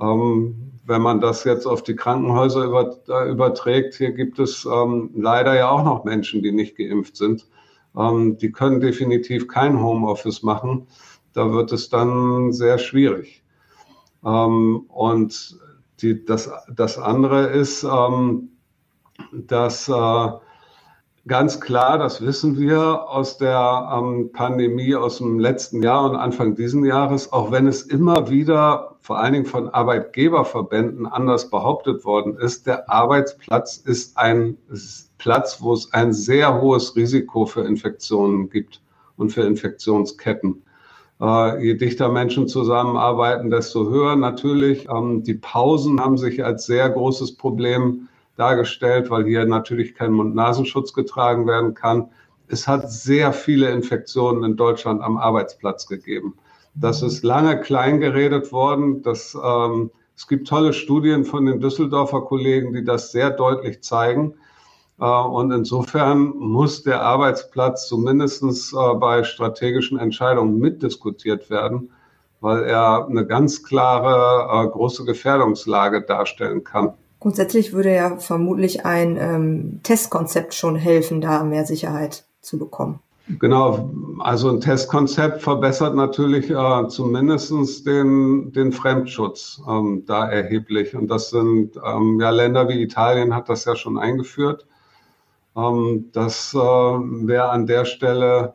Ähm, 0.00 0.70
wenn 0.84 1.02
man 1.02 1.20
das 1.20 1.44
jetzt 1.44 1.66
auf 1.66 1.82
die 1.82 1.94
Krankenhäuser 1.94 2.64
über, 2.64 3.26
überträgt, 3.26 3.94
hier 3.94 4.12
gibt 4.12 4.38
es 4.38 4.64
ähm, 4.64 5.10
leider 5.14 5.54
ja 5.54 5.70
auch 5.70 5.84
noch 5.84 6.04
Menschen, 6.04 6.42
die 6.42 6.52
nicht 6.52 6.76
geimpft 6.76 7.16
sind. 7.16 7.46
Ähm, 7.96 8.38
die 8.38 8.50
können 8.50 8.80
definitiv 8.80 9.46
kein 9.46 9.80
Homeoffice 9.80 10.42
machen. 10.42 10.86
Da 11.32 11.52
wird 11.52 11.72
es 11.72 11.88
dann 11.88 12.52
sehr 12.52 12.78
schwierig. 12.78 13.44
Ähm, 14.24 14.84
und 14.88 15.58
die, 16.02 16.24
das, 16.24 16.50
das 16.74 16.98
andere 16.98 17.46
ist, 17.46 17.84
ähm, 17.84 18.50
dass 19.32 19.88
äh, 19.88 20.28
Ganz 21.26 21.60
klar, 21.60 21.98
das 21.98 22.22
wissen 22.22 22.58
wir 22.58 23.08
aus 23.08 23.36
der 23.36 23.90
ähm, 23.94 24.30
Pandemie 24.32 24.94
aus 24.94 25.18
dem 25.18 25.38
letzten 25.38 25.82
Jahr 25.82 26.10
und 26.10 26.16
Anfang 26.16 26.54
diesen 26.54 26.84
Jahres, 26.84 27.30
auch 27.30 27.50
wenn 27.50 27.66
es 27.66 27.82
immer 27.82 28.30
wieder 28.30 28.96
vor 29.02 29.18
allen 29.18 29.34
Dingen 29.34 29.44
von 29.44 29.68
Arbeitgeberverbänden 29.68 31.06
anders 31.06 31.50
behauptet 31.50 32.04
worden 32.04 32.36
ist, 32.38 32.66
der 32.66 32.90
Arbeitsplatz 32.90 33.76
ist 33.76 34.16
ein 34.16 34.56
Platz, 35.18 35.60
wo 35.60 35.74
es 35.74 35.92
ein 35.92 36.14
sehr 36.14 36.60
hohes 36.60 36.96
Risiko 36.96 37.44
für 37.44 37.62
Infektionen 37.62 38.48
gibt 38.48 38.80
und 39.16 39.30
für 39.30 39.42
Infektionsketten. 39.42 40.62
Äh, 41.20 41.62
je 41.62 41.74
dichter 41.74 42.08
Menschen 42.08 42.48
zusammenarbeiten, 42.48 43.50
desto 43.50 43.90
höher 43.90 44.16
natürlich. 44.16 44.88
Ähm, 44.88 45.22
die 45.22 45.34
Pausen 45.34 46.00
haben 46.00 46.16
sich 46.16 46.42
als 46.44 46.64
sehr 46.64 46.88
großes 46.88 47.36
Problem 47.36 48.08
dargestellt, 48.40 49.10
weil 49.10 49.24
hier 49.24 49.44
natürlich 49.44 49.94
kein 49.94 50.12
Mund-Nasenschutz 50.12 50.92
getragen 50.94 51.46
werden 51.46 51.74
kann. 51.74 52.10
Es 52.48 52.66
hat 52.66 52.90
sehr 52.90 53.32
viele 53.32 53.70
Infektionen 53.70 54.42
in 54.42 54.56
Deutschland 54.56 55.02
am 55.02 55.18
Arbeitsplatz 55.18 55.86
gegeben. 55.86 56.34
Das 56.74 57.02
ist 57.02 57.22
lange 57.22 57.60
klein 57.60 58.00
geredet 58.00 58.50
worden. 58.52 59.02
Das, 59.02 59.36
ähm, 59.40 59.90
es 60.16 60.26
gibt 60.26 60.48
tolle 60.48 60.72
Studien 60.72 61.24
von 61.24 61.46
den 61.46 61.60
Düsseldorfer 61.60 62.22
Kollegen, 62.22 62.72
die 62.72 62.84
das 62.84 63.12
sehr 63.12 63.30
deutlich 63.30 63.82
zeigen. 63.82 64.34
Äh, 65.00 65.04
und 65.04 65.50
insofern 65.50 66.30
muss 66.36 66.82
der 66.82 67.02
Arbeitsplatz 67.02 67.88
zumindest 67.88 68.42
äh, 68.42 68.94
bei 68.94 69.24
strategischen 69.24 69.98
Entscheidungen 69.98 70.58
mitdiskutiert 70.58 71.50
werden, 71.50 71.90
weil 72.40 72.64
er 72.64 73.06
eine 73.06 73.26
ganz 73.26 73.62
klare 73.62 74.66
äh, 74.66 74.68
große 74.70 75.04
Gefährdungslage 75.04 76.02
darstellen 76.02 76.64
kann. 76.64 76.94
Grundsätzlich 77.20 77.72
würde 77.72 77.94
ja 77.94 78.16
vermutlich 78.16 78.86
ein 78.86 79.16
ähm, 79.18 79.80
Testkonzept 79.82 80.54
schon 80.54 80.74
helfen, 80.76 81.20
da 81.20 81.44
mehr 81.44 81.66
Sicherheit 81.66 82.24
zu 82.40 82.58
bekommen. 82.58 83.00
Genau, 83.38 83.90
also 84.18 84.48
ein 84.48 84.60
Testkonzept 84.60 85.42
verbessert 85.42 85.94
natürlich 85.94 86.50
äh, 86.50 86.88
zumindest 86.88 87.86
den, 87.86 88.52
den 88.52 88.72
Fremdschutz 88.72 89.62
ähm, 89.68 90.02
da 90.06 90.28
erheblich. 90.28 90.96
Und 90.96 91.08
das 91.08 91.30
sind 91.30 91.76
ähm, 91.76 92.18
ja 92.20 92.30
Länder 92.30 92.68
wie 92.68 92.82
Italien 92.82 93.34
hat 93.34 93.48
das 93.48 93.66
ja 93.66 93.76
schon 93.76 93.98
eingeführt. 93.98 94.66
Ähm, 95.56 96.06
das 96.12 96.54
äh, 96.54 96.58
wäre 96.58 97.50
an 97.50 97.66
der 97.66 97.84
Stelle 97.84 98.54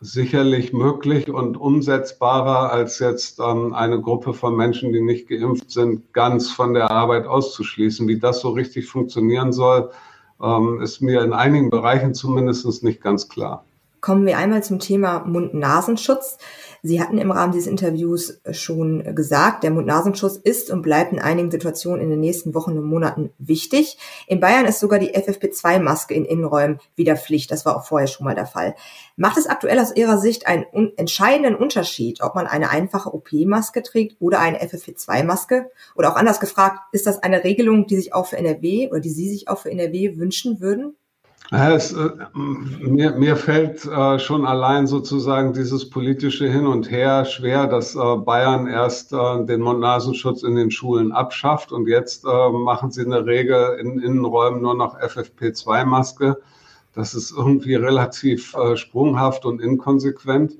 sicherlich 0.00 0.72
möglich 0.72 1.30
und 1.30 1.56
umsetzbarer, 1.58 2.72
als 2.72 2.98
jetzt 2.98 3.38
ähm, 3.38 3.74
eine 3.74 4.00
Gruppe 4.00 4.32
von 4.32 4.56
Menschen, 4.56 4.92
die 4.92 5.02
nicht 5.02 5.28
geimpft 5.28 5.70
sind, 5.70 6.12
ganz 6.14 6.50
von 6.50 6.72
der 6.72 6.90
Arbeit 6.90 7.26
auszuschließen. 7.26 8.08
Wie 8.08 8.18
das 8.18 8.40
so 8.40 8.50
richtig 8.50 8.86
funktionieren 8.86 9.52
soll, 9.52 9.90
ähm, 10.42 10.80
ist 10.82 11.02
mir 11.02 11.22
in 11.22 11.34
einigen 11.34 11.68
Bereichen 11.68 12.14
zumindest 12.14 12.82
nicht 12.82 13.02
ganz 13.02 13.28
klar. 13.28 13.64
Kommen 14.00 14.24
wir 14.24 14.38
einmal 14.38 14.62
zum 14.62 14.78
Thema 14.78 15.24
Mund-Nasenschutz. 15.26 16.38
Sie 16.82 17.00
hatten 17.00 17.18
im 17.18 17.30
Rahmen 17.30 17.52
dieses 17.52 17.68
Interviews 17.68 18.40
schon 18.52 19.14
gesagt, 19.14 19.64
der 19.64 19.70
Mund-Nasenschutz 19.70 20.36
ist 20.36 20.70
und 20.70 20.82
bleibt 20.82 21.12
in 21.12 21.18
einigen 21.18 21.50
Situationen 21.50 22.02
in 22.02 22.10
den 22.10 22.20
nächsten 22.20 22.54
Wochen 22.54 22.78
und 22.78 22.84
Monaten 22.84 23.30
wichtig. 23.38 23.98
In 24.26 24.40
Bayern 24.40 24.64
ist 24.64 24.80
sogar 24.80 24.98
die 24.98 25.14
FFP2-Maske 25.14 26.14
in 26.14 26.24
Innenräumen 26.24 26.78
wieder 26.96 27.16
Pflicht. 27.16 27.50
Das 27.50 27.66
war 27.66 27.76
auch 27.76 27.84
vorher 27.84 28.08
schon 28.08 28.24
mal 28.24 28.34
der 28.34 28.46
Fall. 28.46 28.74
Macht 29.16 29.36
es 29.36 29.46
aktuell 29.46 29.78
aus 29.78 29.94
Ihrer 29.94 30.18
Sicht 30.18 30.46
einen 30.46 30.64
entscheidenden 30.96 31.54
Unterschied, 31.54 32.22
ob 32.22 32.34
man 32.34 32.46
eine 32.46 32.70
einfache 32.70 33.12
OP-Maske 33.14 33.82
trägt 33.82 34.16
oder 34.20 34.40
eine 34.40 34.62
FFP2-Maske? 34.62 35.70
Oder 35.94 36.12
auch 36.12 36.16
anders 36.16 36.40
gefragt, 36.40 36.80
ist 36.92 37.06
das 37.06 37.22
eine 37.22 37.44
Regelung, 37.44 37.86
die 37.86 37.96
sich 37.96 38.14
auch 38.14 38.26
für 38.26 38.38
NRW 38.38 38.88
oder 38.90 39.00
die 39.00 39.10
Sie 39.10 39.28
sich 39.28 39.48
auch 39.48 39.58
für 39.58 39.70
NRW 39.70 40.16
wünschen 40.16 40.60
würden? 40.60 40.96
Es, 41.52 41.92
äh, 41.92 42.10
mir, 42.32 43.10
mir 43.10 43.34
fällt 43.34 43.84
äh, 43.84 44.20
schon 44.20 44.46
allein 44.46 44.86
sozusagen 44.86 45.52
dieses 45.52 45.90
politische 45.90 46.48
Hin 46.48 46.64
und 46.64 46.92
Her 46.92 47.24
schwer, 47.24 47.66
dass 47.66 47.96
äh, 47.96 48.16
Bayern 48.18 48.68
erst 48.68 49.12
äh, 49.12 49.44
den 49.44 49.60
Mund-Nasenschutz 49.60 50.44
in 50.44 50.54
den 50.54 50.70
Schulen 50.70 51.10
abschafft 51.10 51.72
und 51.72 51.88
jetzt 51.88 52.24
äh, 52.24 52.50
machen 52.50 52.92
sie 52.92 53.04
eine 53.04 53.26
Regel 53.26 53.78
in 53.80 53.98
Innenräumen 53.98 54.62
nur 54.62 54.76
noch 54.76 54.96
FFP2-Maske. 55.00 56.36
Das 56.94 57.14
ist 57.14 57.32
irgendwie 57.32 57.74
relativ 57.74 58.54
äh, 58.54 58.76
sprunghaft 58.76 59.44
und 59.44 59.60
inkonsequent. 59.60 60.56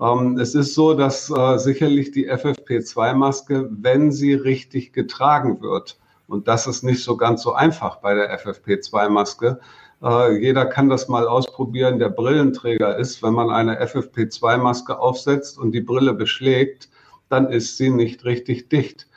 Ähm, 0.00 0.38
es 0.40 0.56
ist 0.56 0.74
so, 0.74 0.94
dass 0.94 1.26
sicherlich 1.26 2.10
die 2.10 2.28
FFP2-Maske, 2.28 3.68
wenn 3.70 4.10
sie 4.10 4.34
richtig 4.34 4.92
getragen 4.92 5.62
wird, 5.62 5.98
und 6.28 6.48
das 6.48 6.66
ist 6.66 6.82
nicht 6.82 7.04
so 7.04 7.16
ganz 7.16 7.42
so 7.42 7.52
einfach 7.52 7.98
bei 7.98 8.14
der 8.14 8.36
FFP2-Maske, 8.40 9.60
äh, 10.02 10.38
jeder 10.38 10.66
kann 10.66 10.88
das 10.88 11.08
mal 11.08 11.26
ausprobieren, 11.26 11.98
der 11.98 12.10
Brillenträger 12.10 12.96
ist. 12.98 13.22
Wenn 13.22 13.34
man 13.34 13.50
eine 13.50 13.82
FFP2-Maske 13.82 14.98
aufsetzt 14.98 15.58
und 15.58 15.72
die 15.72 15.80
Brille 15.80 16.12
beschlägt, 16.12 16.88
dann 17.28 17.50
ist 17.50 17.76
sie 17.76 17.90
nicht 17.90 18.24
richtig 18.24 18.68
dicht. 18.68 19.08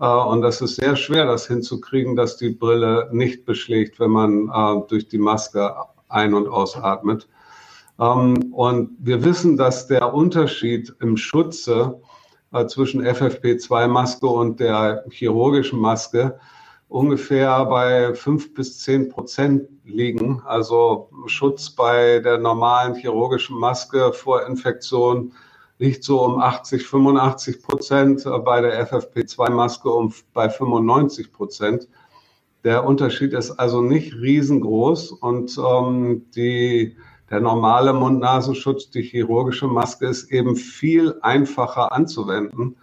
Äh, 0.00 0.06
und 0.06 0.42
das 0.42 0.60
ist 0.60 0.76
sehr 0.76 0.96
schwer, 0.96 1.26
das 1.26 1.46
hinzukriegen, 1.46 2.16
dass 2.16 2.36
die 2.36 2.50
Brille 2.50 3.08
nicht 3.12 3.44
beschlägt, 3.44 3.98
wenn 3.98 4.10
man 4.10 4.48
äh, 4.48 4.86
durch 4.88 5.08
die 5.08 5.18
Maske 5.18 5.74
ein- 6.08 6.34
und 6.34 6.48
ausatmet. 6.48 7.28
Ähm, 7.98 8.52
und 8.52 8.96
wir 9.00 9.24
wissen, 9.24 9.56
dass 9.56 9.88
der 9.88 10.14
Unterschied 10.14 10.94
im 11.00 11.16
Schutze 11.16 12.00
zwischen 12.68 13.02
FFP2-Maske 13.02 14.26
und 14.26 14.58
der 14.58 15.04
chirurgischen 15.10 15.78
Maske 15.78 16.40
ungefähr 16.88 17.64
bei 17.66 18.14
fünf 18.14 18.54
bis 18.54 18.80
zehn 18.80 19.08
Prozent 19.08 19.68
liegen. 19.84 20.42
Also 20.44 21.10
Schutz 21.26 21.70
bei 21.70 22.20
der 22.20 22.38
normalen 22.38 22.94
chirurgischen 22.94 23.58
Maske 23.58 24.12
vor 24.12 24.46
Infektion 24.46 25.32
liegt 25.78 26.02
so 26.02 26.24
um 26.24 26.40
80, 26.40 26.84
85 26.86 27.62
Prozent, 27.62 28.24
bei 28.44 28.60
der 28.60 28.88
FFP2-Maske 28.90 29.88
um 29.88 30.12
bei 30.32 30.48
95 30.48 31.32
Prozent. 31.32 31.88
Der 32.64 32.84
Unterschied 32.84 33.32
ist 33.32 33.52
also 33.52 33.80
nicht 33.80 34.14
riesengroß 34.14 35.12
und 35.12 35.56
ähm, 35.58 36.26
die, 36.34 36.96
der 37.30 37.40
normale 37.40 37.92
Mund-Nasenschutz, 37.92 38.90
die 38.90 39.02
chirurgische 39.02 39.68
Maske 39.68 40.06
ist 40.06 40.32
eben 40.32 40.56
viel 40.56 41.14
einfacher 41.22 41.92
anzuwenden, 41.92 42.76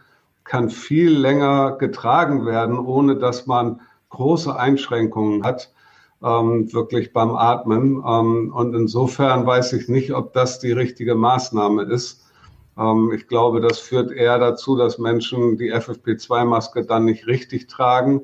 kann 0.45 0.69
viel 0.69 1.11
länger 1.11 1.73
getragen 1.77 2.45
werden, 2.45 2.79
ohne 2.79 3.17
dass 3.17 3.47
man 3.47 3.81
große 4.15 4.57
Einschränkungen 4.57 5.43
hat, 5.43 5.71
ähm, 6.23 6.73
wirklich 6.73 7.13
beim 7.13 7.35
Atmen. 7.35 8.03
Ähm, 8.05 8.51
und 8.53 8.73
insofern 8.73 9.45
weiß 9.45 9.73
ich 9.73 9.87
nicht, 9.87 10.13
ob 10.13 10.33
das 10.33 10.59
die 10.59 10.71
richtige 10.71 11.15
Maßnahme 11.15 11.83
ist. 11.83 12.23
Ähm, 12.77 13.11
ich 13.15 13.27
glaube, 13.27 13.61
das 13.61 13.79
führt 13.79 14.11
eher 14.11 14.39
dazu, 14.39 14.75
dass 14.75 14.97
Menschen 14.97 15.57
die 15.57 15.73
FFP2-Maske 15.73 16.85
dann 16.85 17.05
nicht 17.05 17.27
richtig 17.27 17.67
tragen 17.67 18.21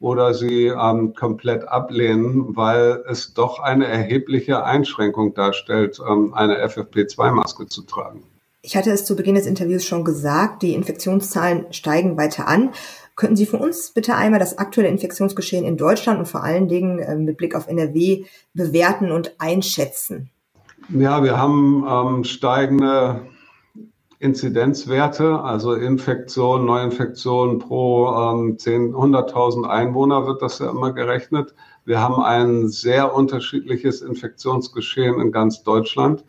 oder 0.00 0.34
sie 0.34 0.66
ähm, 0.66 1.14
komplett 1.14 1.66
ablehnen, 1.68 2.56
weil 2.56 3.02
es 3.08 3.32
doch 3.32 3.60
eine 3.60 3.86
erhebliche 3.86 4.64
Einschränkung 4.64 5.34
darstellt, 5.34 6.00
ähm, 6.06 6.34
eine 6.34 6.62
FFP2-Maske 6.66 7.66
zu 7.66 7.82
tragen. 7.82 8.22
Ich 8.62 8.76
hatte 8.76 8.90
es 8.90 9.04
zu 9.04 9.14
Beginn 9.14 9.36
des 9.36 9.46
Interviews 9.46 9.84
schon 9.84 10.04
gesagt, 10.04 10.62
die 10.62 10.74
Infektionszahlen 10.74 11.66
steigen 11.70 12.16
weiter 12.16 12.48
an. 12.48 12.70
Könnten 13.16 13.36
Sie 13.36 13.46
für 13.46 13.56
uns 13.56 13.92
bitte 13.92 14.14
einmal 14.14 14.38
das 14.38 14.58
aktuelle 14.58 14.90
Infektionsgeschehen 14.90 15.64
in 15.64 15.78
Deutschland 15.78 16.18
und 16.18 16.26
vor 16.26 16.44
allen 16.44 16.68
Dingen 16.68 16.98
äh, 16.98 17.16
mit 17.16 17.38
Blick 17.38 17.54
auf 17.54 17.66
NRW 17.66 18.24
bewerten 18.52 19.10
und 19.10 19.34
einschätzen? 19.38 20.30
Ja, 20.90 21.24
wir 21.24 21.38
haben 21.38 21.84
ähm, 21.88 22.24
steigende 22.24 23.22
Inzidenzwerte, 24.18 25.40
also 25.40 25.72
Infektionen, 25.74 26.66
Neuinfektionen 26.66 27.58
pro 27.58 28.08
ähm, 28.08 28.56
100.000 28.58 29.66
Einwohner 29.66 30.26
wird 30.26 30.42
das 30.42 30.58
ja 30.58 30.70
immer 30.70 30.92
gerechnet. 30.92 31.54
Wir 31.86 32.00
haben 32.00 32.22
ein 32.22 32.68
sehr 32.68 33.14
unterschiedliches 33.14 34.02
Infektionsgeschehen 34.02 35.20
in 35.20 35.32
ganz 35.32 35.62
Deutschland 35.62 36.24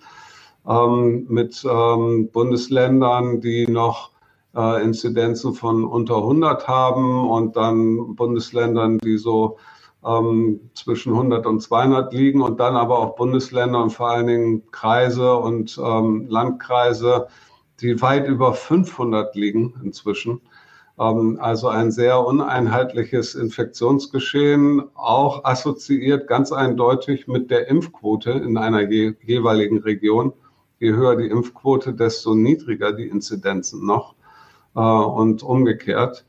ähm, 0.68 1.26
mit 1.28 1.66
ähm, 1.70 2.30
Bundesländern, 2.32 3.42
die 3.42 3.68
noch 3.68 4.12
äh, 4.56 4.84
Inzidenzen 4.84 5.54
von 5.54 5.86
unter 5.86 6.18
100 6.18 6.68
haben 6.68 7.30
und 7.30 7.56
dann 7.56 8.16
Bundesländern, 8.16 8.98
die 9.00 9.18
so 9.18 9.58
ähm, 10.06 10.70
zwischen 10.74 11.14
100 11.14 11.46
und 11.46 11.62
200 11.62 12.14
liegen 12.14 12.42
und 12.42 12.60
dann 12.60 12.76
aber 12.76 13.00
auch 13.00 13.16
Bundesländer 13.16 13.82
und 13.82 13.92
vor 13.92 14.10
allen 14.10 14.28
Dingen 14.28 14.72
Kreise 14.72 15.36
und 15.36 15.80
ähm, 15.84 16.28
Landkreise, 16.30 17.28
die 17.82 18.02
weit 18.02 18.28
über 18.28 18.54
500 18.54 19.36
liegen 19.36 19.76
inzwischen. 19.84 20.42
Ähm, 21.00 21.38
also 21.42 21.68
ein 21.68 21.92
sehr 21.92 22.26
uneinheitliches 22.26 23.36
Infektionsgeschehen, 23.36 24.84
auch 24.96 25.44
assoziiert 25.46 26.28
ganz 26.28 26.52
eindeutig 26.52 27.28
mit 27.28 27.52
der 27.52 27.68
Impfquote 27.68 28.32
in 28.32 28.58
einer 28.58 28.90
je 28.90 29.14
jeweiligen 29.24 29.80
Region. 29.80 30.34
Je 30.80 30.94
höher 30.94 31.16
die 31.16 31.28
Impfquote, 31.28 31.94
desto 31.94 32.36
niedriger 32.36 32.94
die 32.94 33.08
Inzidenzen 33.08 33.86
noch 33.86 34.16
äh, 34.78 34.80
und 34.80 35.44
umgekehrt. 35.44 36.26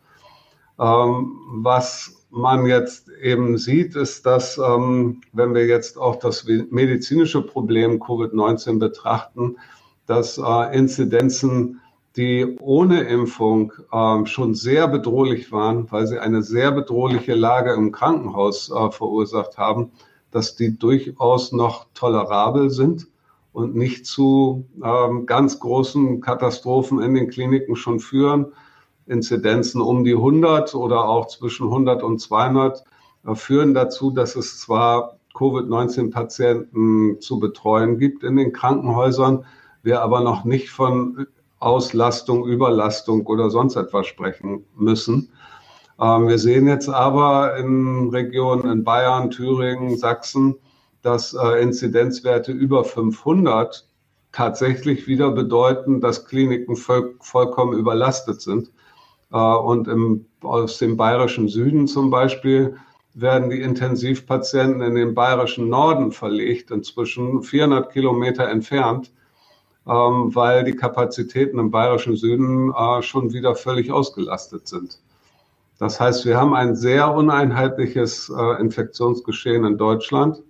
Ähm, 0.81 1.37
was 1.53 2.27
man 2.31 2.67
jetzt 2.67 3.11
eben 3.23 3.59
sieht, 3.59 3.95
ist, 3.95 4.27
dass 4.27 4.59
ähm, 4.59 5.21
wenn 5.33 5.55
wir 5.55 5.67
jetzt 5.67 5.99
auch 5.99 6.17
das 6.17 6.47
medizinische 6.47 7.43
Problem 7.43 8.01
Covid-19 8.01 8.79
betrachten, 8.79 9.57
dass 10.07 10.39
äh, 10.39 10.77
Inzidenzen, 10.77 11.81
die 12.17 12.57
ohne 12.61 13.03
Impfung 13.03 13.73
äh, 13.93 14.27
schon 14.27 14.55
sehr 14.55 14.89
bedrohlich 14.89 15.53
waren, 15.53 15.91
weil 15.91 16.07
sie 16.07 16.19
eine 16.19 16.43
sehr 16.43 16.73
bedrohliche 16.73 17.35
Lage 17.35 17.73
im 17.75 17.93
Krankenhaus 17.93 18.71
äh, 18.71 18.91
verursacht 18.91 19.59
haben, 19.59 19.93
dass 20.31 20.57
die 20.57 20.79
durchaus 20.79 21.53
noch 21.53 21.87
tolerabel 21.95 22.71
sind 22.71 23.07
und 23.53 23.75
nicht 23.75 24.07
zu 24.07 24.67
ähm, 24.83 25.27
ganz 25.27 25.59
großen 25.61 26.21
Katastrophen 26.21 27.01
in 27.01 27.15
den 27.15 27.29
Kliniken 27.29 27.77
schon 27.77 28.01
führen. 28.01 28.53
Inzidenzen 29.07 29.81
um 29.81 30.05
die 30.05 30.15
100 30.15 30.75
oder 30.75 31.09
auch 31.09 31.27
zwischen 31.29 31.67
100 31.67 32.03
und 32.03 32.21
200 32.21 32.85
äh, 33.27 33.35
führen 33.35 33.75
dazu, 33.75 34.11
dass 34.11 34.37
es 34.37 34.61
zwar 34.61 35.19
Covid-19-Patienten 35.35 37.21
zu 37.21 37.39
betreuen 37.39 37.99
gibt 37.99 38.25
in 38.25 38.37
den 38.37 38.53
Krankenhäusern, 38.53 39.45
wir 39.83 40.03
aber 40.03 40.21
noch 40.21 40.45
nicht 40.45 40.71
von 40.71 41.27
Auslastung, 41.61 42.47
Überlastung 42.47 43.27
oder 43.27 43.51
sonst 43.51 43.77
etwas 43.77 44.07
sprechen 44.07 44.65
müssen. 44.77 45.31
Ähm, 46.01 46.29
wir 46.29 46.39
sehen 46.39 46.67
jetzt 46.67 46.89
aber 46.89 47.57
in 47.57 48.11
Regionen 48.11 48.71
in 48.71 48.85
Bayern, 48.85 49.31
Thüringen, 49.31 49.97
Sachsen, 49.97 50.57
dass 51.03 51.35
äh, 51.35 51.63
Inzidenzwerte 51.63 52.53
über 52.53 52.85
500 52.85 53.87
tatsächlich 54.33 55.07
wieder 55.07 55.31
bedeuten, 55.31 56.01
dass 56.01 56.27
Kliniken 56.27 56.77
voll, 56.77 57.15
vollkommen 57.21 57.79
überlastet 57.79 58.41
sind. 58.41 58.71
Äh, 59.33 59.37
und 59.37 59.89
im, 59.89 60.27
aus 60.43 60.79
dem 60.79 60.97
bayerischen 60.97 61.49
Süden 61.49 61.87
zum 61.87 62.11
Beispiel 62.11 62.77
werden 63.15 63.51
die 63.51 63.61
Intensivpatienten 63.61 64.81
in 64.83 64.95
den 64.95 65.15
bayerischen 65.15 65.69
Norden 65.69 66.13
verlegt, 66.13 66.71
inzwischen 66.71 67.43
400 67.43 67.91
Kilometer 67.93 68.49
entfernt, 68.49 69.13
ähm, 69.87 70.35
weil 70.35 70.65
die 70.65 70.77
Kapazitäten 70.77 71.59
im 71.59 71.71
bayerischen 71.71 72.17
Süden 72.17 72.73
äh, 72.73 73.03
schon 73.03 73.33
wieder 73.33 73.55
völlig 73.57 73.91
ausgelastet 73.91 74.69
sind. 74.69 75.01
Das 75.79 76.01
heißt, 76.01 76.27
wir 76.27 76.37
haben 76.37 76.55
ein 76.55 76.75
sehr 76.75 77.13
uneinheitliches 77.13 78.31
äh, 78.37 78.61
Infektionsgeschehen 78.61 79.65
in 79.65 79.79
Deutschland, 79.79 80.43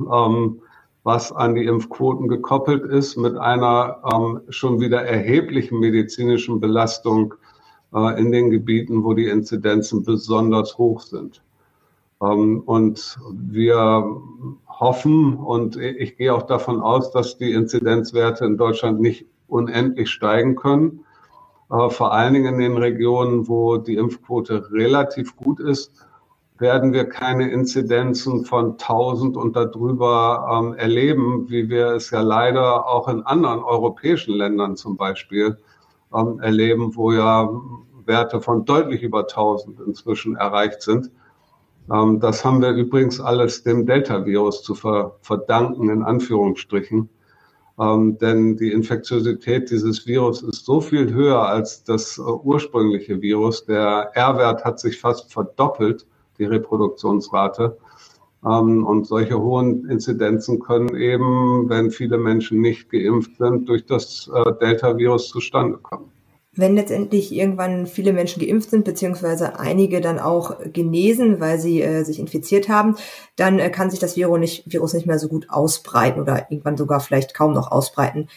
ähm, 0.00 0.60
was 1.04 1.30
an 1.30 1.54
die 1.54 1.66
Impfquoten 1.66 2.26
gekoppelt 2.28 2.84
ist 2.84 3.16
mit 3.16 3.36
einer 3.36 4.02
ähm, 4.12 4.40
schon 4.48 4.80
wieder 4.80 5.02
erheblichen 5.02 5.78
medizinischen 5.78 6.58
Belastung 6.60 7.34
äh, 7.94 8.20
in 8.20 8.32
den 8.32 8.50
Gebieten, 8.50 9.04
wo 9.04 9.14
die 9.14 9.28
Inzidenzen 9.28 10.02
besonders 10.02 10.78
hoch 10.78 11.00
sind. 11.00 11.42
Ähm, 12.20 12.62
und 12.66 13.18
wir 13.32 14.20
hoffen 14.66 15.36
und 15.36 15.76
ich 15.76 16.16
gehe 16.16 16.34
auch 16.34 16.42
davon 16.42 16.80
aus, 16.80 17.10
dass 17.12 17.38
die 17.38 17.52
Inzidenzwerte 17.52 18.44
in 18.44 18.56
Deutschland 18.56 19.00
nicht 19.00 19.26
unendlich 19.48 20.10
steigen 20.10 20.56
können. 20.56 21.04
Äh, 21.70 21.88
vor 21.90 22.12
allen 22.12 22.34
Dingen 22.34 22.54
in 22.54 22.60
den 22.60 22.78
Regionen, 22.78 23.48
wo 23.48 23.76
die 23.76 23.96
Impfquote 23.96 24.70
relativ 24.72 25.36
gut 25.36 25.60
ist, 25.60 26.05
werden 26.58 26.92
wir 26.92 27.08
keine 27.08 27.50
Inzidenzen 27.50 28.44
von 28.44 28.72
1000 28.72 29.36
und 29.36 29.56
darüber 29.56 30.48
ähm, 30.50 30.74
erleben, 30.74 31.48
wie 31.48 31.68
wir 31.68 31.88
es 31.88 32.10
ja 32.10 32.20
leider 32.20 32.86
auch 32.88 33.08
in 33.08 33.22
anderen 33.22 33.62
europäischen 33.62 34.34
Ländern 34.34 34.76
zum 34.76 34.96
Beispiel 34.96 35.58
ähm, 36.14 36.40
erleben, 36.40 36.96
wo 36.96 37.12
ja 37.12 37.48
Werte 38.06 38.40
von 38.40 38.64
deutlich 38.64 39.02
über 39.02 39.20
1000 39.20 39.80
inzwischen 39.80 40.36
erreicht 40.36 40.82
sind. 40.82 41.10
Ähm, 41.92 42.20
das 42.20 42.44
haben 42.44 42.62
wir 42.62 42.70
übrigens 42.70 43.20
alles 43.20 43.62
dem 43.62 43.86
Delta-Virus 43.86 44.62
zu 44.62 44.74
ver 44.74 45.16
verdanken, 45.20 45.90
in 45.90 46.02
Anführungsstrichen. 46.02 47.08
Ähm, 47.78 48.16
denn 48.18 48.56
die 48.56 48.72
Infektiosität 48.72 49.70
dieses 49.70 50.06
Virus 50.06 50.42
ist 50.42 50.64
so 50.64 50.80
viel 50.80 51.12
höher 51.12 51.42
als 51.42 51.84
das 51.84 52.16
äh, 52.16 52.22
ursprüngliche 52.22 53.20
Virus. 53.20 53.66
Der 53.66 54.10
R-Wert 54.14 54.64
hat 54.64 54.80
sich 54.80 54.98
fast 54.98 55.32
verdoppelt, 55.32 56.06
die 56.38 56.44
Reproduktionsrate. 56.44 57.76
Ähm, 58.44 58.86
und 58.86 59.06
solche 59.06 59.40
hohen 59.40 59.88
Inzidenzen 59.88 60.60
können 60.60 60.96
eben, 60.96 61.68
wenn 61.68 61.90
viele 61.90 62.18
Menschen 62.18 62.60
nicht 62.60 62.90
geimpft 62.90 63.36
sind, 63.38 63.68
durch 63.68 63.86
das 63.86 64.30
äh, 64.32 64.52
Delta-Virus 64.60 65.28
zustande 65.28 65.78
kommen 65.78 66.10
wenn 66.56 66.74
letztendlich 66.74 67.32
irgendwann 67.32 67.86
viele 67.86 68.12
Menschen 68.12 68.40
geimpft 68.40 68.70
sind, 68.70 68.84
beziehungsweise 68.84 69.58
einige 69.58 70.00
dann 70.00 70.18
auch 70.18 70.56
genesen, 70.72 71.38
weil 71.38 71.58
sie 71.60 71.82
äh, 71.82 72.02
sich 72.02 72.18
infiziert 72.18 72.68
haben, 72.68 72.96
dann 73.36 73.58
äh, 73.58 73.70
kann 73.70 73.90
sich 73.90 74.00
das 74.00 74.16
Virus 74.16 74.38
nicht, 74.38 74.72
Virus 74.72 74.94
nicht 74.94 75.06
mehr 75.06 75.18
so 75.18 75.28
gut 75.28 75.50
ausbreiten 75.50 76.20
oder 76.20 76.50
irgendwann 76.50 76.76
sogar 76.76 77.00
vielleicht 77.00 77.34
kaum 77.34 77.52
noch 77.52 77.70
ausbreiten. 77.70 78.28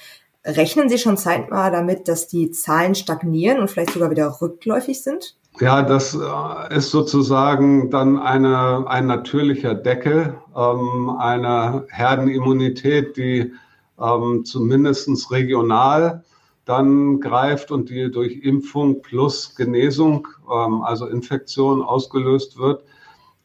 Rechnen 0.46 0.90
Sie 0.90 0.98
schon 0.98 1.18
zeitnah 1.18 1.70
damit, 1.70 2.08
dass 2.08 2.28
die 2.28 2.52
Zahlen 2.52 2.96
stagnieren 2.96 3.60
und 3.60 3.70
vielleicht 3.70 3.92
sogar 3.92 4.12
wieder 4.12 4.42
rückläufig 4.42 5.02
sind? 5.02 5.36
Ja, 5.62 5.82
das 5.82 6.16
äh, 6.16 6.76
ist 6.76 6.90
sozusagen 6.90 7.90
dann 7.90 8.18
eine, 8.18 8.88
ein 8.88 9.08
natürlicher 9.08 9.76
Deckel, 9.76 10.38
ähm, 10.56 11.10
eine 11.20 11.86
Herdenimmunität, 11.90 13.18
die 13.18 13.52
ähm, 14.00 14.46
zumindest 14.46 15.32
regional 15.32 16.24
dann 16.64 17.20
greift 17.20 17.72
und 17.72 17.90
die 17.90 18.10
durch 18.10 18.38
Impfung 18.44 19.02
plus 19.02 19.54
Genesung, 19.56 20.30
ähm, 20.50 20.82
also 20.82 21.08
Infektion 21.08 21.82
ausgelöst 21.82 22.58
wird. 22.58 22.86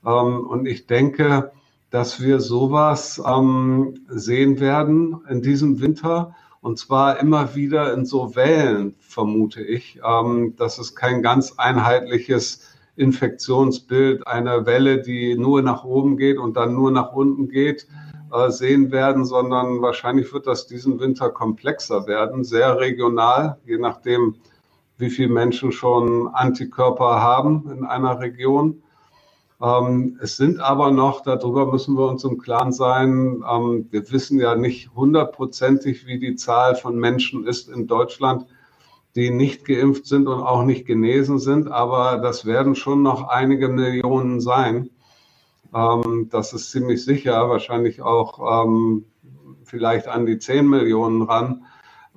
Ähm, 0.07 0.47
und 0.47 0.67
ich 0.67 0.87
denke, 0.87 1.51
dass 1.91 2.21
wir 2.21 2.39
sowas 2.39 3.21
ähm, 3.27 4.05
sehen 4.07 4.61
werden 4.61 5.21
in 5.29 5.43
diesem 5.43 5.81
Winter. 5.81 6.37
Und 6.65 6.79
zwar 6.79 7.21
immer 7.21 7.55
wieder 7.55 7.93
in 7.93 8.07
so 8.07 8.37
Wellen, 8.37 8.95
vermute 8.99 9.63
ich. 9.63 10.01
Ähm, 10.03 10.55
dass 10.57 10.79
es 10.79 10.95
kein 10.95 11.21
ganz 11.21 11.53
einheitliches 11.59 12.67
Infektionsbild, 12.97 14.27
eine 14.27 14.65
Welle, 14.65 15.03
die 15.03 15.37
nur 15.37 15.61
nach 15.61 15.85
oben 15.85 16.17
geht 16.17 16.39
und 16.39 16.57
dann 16.57 16.73
nur 16.73 16.91
nach 16.91 17.13
unten 17.13 17.51
geht, 17.51 17.87
äh, 18.33 18.51
sehen 18.51 18.91
werden, 18.93 19.27
sondern 19.27 19.83
wahrscheinlich 19.83 20.33
wird 20.33 20.47
das 20.47 20.67
diesen 20.67 20.99
Winter 21.01 21.29
komplexer 21.29 22.07
werden, 22.07 22.45
sehr 22.45 22.81
regional, 22.81 23.59
je 23.67 23.77
nachdem, 23.77 24.37
wie 24.97 25.11
viele 25.11 25.35
Menschen 25.35 25.71
schon 25.71 26.29
Antikörper 26.29 27.21
haben 27.21 27.71
in 27.77 27.85
einer 27.85 28.21
Region. 28.21 28.83
Ähm, 29.65 30.19
es 30.21 30.37
sind 30.37 30.61
aber 30.61 30.91
noch, 30.91 31.23
darüber 31.23 31.65
müssen 31.65 31.97
wir 31.97 32.07
uns 32.07 32.23
im 32.25 32.39
Klaren 32.39 32.71
sein, 32.71 33.43
ähm, 33.51 33.87
wir 33.91 34.11
wissen 34.13 34.39
ja 34.39 34.57
nicht 34.57 34.95
hundertprozentig, 34.95 36.07
wie 36.07 36.19
die 36.19 36.37
Zahl 36.37 36.75
von 36.77 36.99
Menschen 36.99 37.47
ist 37.47 37.71
in 37.71 37.87
Deutschland, 37.87 38.47
die 39.17 39.31
nicht 39.31 39.65
geimpft 39.65 40.05
sind 40.07 40.29
und 40.29 40.43
auch 40.43 40.65
nicht 40.65 40.87
genesen 40.87 41.39
sind, 41.39 41.69
aber 41.69 42.19
das 42.19 42.45
werden 42.45 42.75
schon 42.75 43.03
noch 43.03 43.29
einige 43.29 43.69
Millionen 43.69 44.39
sein. 44.43 44.91
Ähm, 45.75 46.29
das 46.31 46.53
ist 46.53 46.71
ziemlich 46.71 47.03
sicher, 47.03 47.49
wahrscheinlich 47.49 48.03
auch 48.03 48.67
ähm, 48.67 49.07
vielleicht 49.65 50.09
an 50.09 50.27
die 50.27 50.39
10 50.39 50.69
Millionen 50.69 51.23
ran 51.23 51.65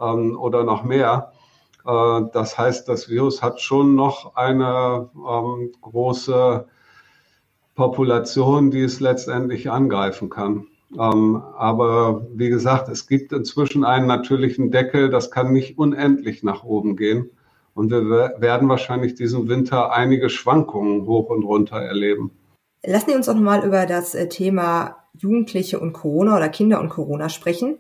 ähm, 0.01 0.37
oder 0.37 0.65
noch 0.65 0.83
mehr. 0.83 1.31
Äh, 1.85 2.23
das 2.33 2.57
heißt, 2.57 2.89
das 2.89 3.07
Virus 3.07 3.41
hat 3.41 3.61
schon 3.61 3.95
noch 3.95 4.35
eine 4.35 5.09
ähm, 5.15 5.71
große 5.81 6.67
Population, 7.77 8.71
die 8.71 8.81
es 8.81 8.99
letztendlich 8.99 9.71
angreifen 9.71 10.29
kann. 10.29 10.67
Ähm, 10.99 11.41
aber 11.57 12.27
wie 12.33 12.49
gesagt, 12.49 12.89
es 12.89 13.07
gibt 13.07 13.31
inzwischen 13.31 13.85
einen 13.85 14.07
natürlichen 14.07 14.71
Deckel, 14.71 15.09
das 15.09 15.31
kann 15.31 15.53
nicht 15.53 15.77
unendlich 15.77 16.43
nach 16.43 16.63
oben 16.63 16.97
gehen. 16.97 17.29
Und 17.73 17.91
wir 17.91 18.33
werden 18.39 18.67
wahrscheinlich 18.67 19.13
diesen 19.13 19.47
Winter 19.47 19.93
einige 19.93 20.29
Schwankungen 20.29 21.05
hoch 21.05 21.29
und 21.29 21.43
runter 21.43 21.77
erleben. 21.77 22.31
Lassen 22.83 23.11
Sie 23.11 23.15
uns 23.15 23.29
auch 23.29 23.35
nochmal 23.35 23.65
über 23.65 23.85
das 23.85 24.15
äh, 24.15 24.27
Thema 24.27 24.97
Jugendliche 25.15 25.79
und 25.79 25.93
Corona 25.93 26.35
oder 26.35 26.49
Kinder 26.49 26.79
und 26.79 26.89
Corona 26.89 27.29
sprechen. 27.29 27.77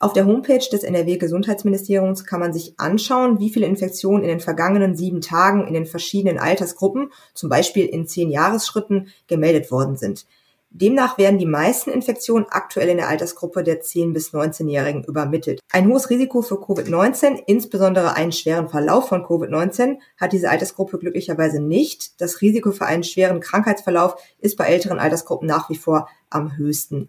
Auf 0.00 0.12
der 0.12 0.26
Homepage 0.26 0.58
des 0.58 0.84
NRW-Gesundheitsministeriums 0.84 2.24
kann 2.24 2.38
man 2.38 2.52
sich 2.52 2.78
anschauen, 2.78 3.40
wie 3.40 3.50
viele 3.50 3.66
Infektionen 3.66 4.22
in 4.22 4.28
den 4.28 4.38
vergangenen 4.38 4.96
sieben 4.96 5.20
Tagen 5.20 5.66
in 5.66 5.74
den 5.74 5.86
verschiedenen 5.86 6.38
Altersgruppen, 6.38 7.10
zum 7.34 7.48
Beispiel 7.48 7.84
in 7.86 8.06
zehn 8.06 8.30
Jahresschritten, 8.30 9.08
gemeldet 9.26 9.72
worden 9.72 9.96
sind. 9.96 10.24
Demnach 10.70 11.18
werden 11.18 11.38
die 11.38 11.46
meisten 11.46 11.90
Infektionen 11.90 12.46
aktuell 12.48 12.90
in 12.90 12.98
der 12.98 13.08
Altersgruppe 13.08 13.64
der 13.64 13.82
10- 13.82 14.12
bis 14.12 14.32
19-Jährigen 14.32 15.02
übermittelt. 15.02 15.60
Ein 15.72 15.88
hohes 15.88 16.10
Risiko 16.10 16.42
für 16.42 16.56
Covid-19, 16.56 17.42
insbesondere 17.46 18.14
einen 18.14 18.32
schweren 18.32 18.68
Verlauf 18.68 19.08
von 19.08 19.24
Covid-19, 19.24 19.96
hat 20.18 20.32
diese 20.32 20.50
Altersgruppe 20.50 20.98
glücklicherweise 20.98 21.60
nicht. 21.60 22.20
Das 22.20 22.40
Risiko 22.40 22.70
für 22.70 22.86
einen 22.86 23.02
schweren 23.02 23.40
Krankheitsverlauf 23.40 24.16
ist 24.38 24.56
bei 24.58 24.66
älteren 24.66 25.00
Altersgruppen 25.00 25.48
nach 25.48 25.70
wie 25.70 25.76
vor 25.76 26.08
am 26.30 26.56
höchsten. 26.56 27.08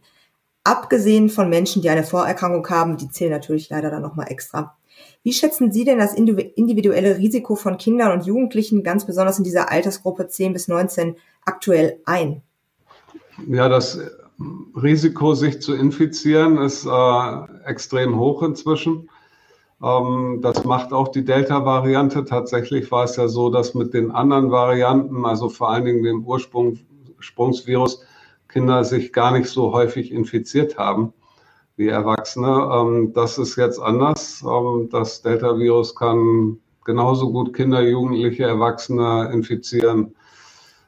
Abgesehen 0.70 1.30
von 1.30 1.50
Menschen, 1.50 1.82
die 1.82 1.90
eine 1.90 2.04
Vorerkrankung 2.04 2.70
haben, 2.70 2.96
die 2.96 3.10
zählen 3.10 3.32
natürlich 3.32 3.72
leider 3.72 3.90
dann 3.90 4.04
nochmal 4.04 4.28
extra. 4.30 4.78
Wie 5.24 5.34
schätzen 5.34 5.72
Sie 5.72 5.84
denn 5.84 5.98
das 5.98 6.14
individuelle 6.14 7.18
Risiko 7.18 7.56
von 7.56 7.80
Kindern 7.80 8.12
und 8.12 8.28
Jugendlichen, 8.28 8.84
ganz 8.84 9.04
besonders 9.04 9.40
in 9.40 9.44
dieser 9.44 9.72
Altersgruppe 9.72 10.28
10 10.28 10.54
bis 10.54 10.68
19, 10.68 11.16
aktuell 11.44 12.00
ein? 12.06 12.44
Ja, 13.48 13.68
das 13.68 14.00
Risiko, 14.80 15.34
sich 15.34 15.60
zu 15.60 15.74
infizieren, 15.74 16.60
ist 16.60 16.86
äh, 16.86 17.66
extrem 17.66 18.20
hoch 18.20 18.44
inzwischen. 18.44 19.10
Ähm, 19.82 20.38
das 20.44 20.66
macht 20.66 20.94
auch 20.94 21.08
die 21.08 21.26
Delta-Variante. 21.26 22.26
Tatsächlich 22.26 22.92
war 22.92 23.06
es 23.06 23.16
ja 23.16 23.28
so, 23.28 23.50
dass 23.50 23.74
mit 23.74 23.96
den 23.96 24.12
anderen 24.12 24.52
Varianten, 24.52 25.26
also 25.26 25.50
vor 25.50 25.72
allen 25.72 25.86
Dingen 25.86 26.04
dem 26.04 26.26
Ursprungsvirus, 26.28 28.04
Kinder 28.50 28.84
sich 28.84 29.14
gar 29.14 29.32
nicht 29.32 29.48
so 29.48 29.72
häufig 29.72 30.12
infiziert 30.12 30.78
haben 30.78 31.14
wie 31.78 31.88
Erwachsene. 31.88 32.70
Ähm, 32.74 33.14
das 33.14 33.38
ist 33.38 33.56
jetzt 33.56 33.80
anders. 33.80 34.44
Ähm, 34.44 34.90
das 34.92 35.22
Delta-Virus 35.22 35.96
kann 35.96 36.58
genauso 36.84 37.32
gut 37.32 37.54
Kinder, 37.54 37.82
Jugendliche, 37.82 38.44
Erwachsene 38.44 39.30
infizieren. 39.32 40.16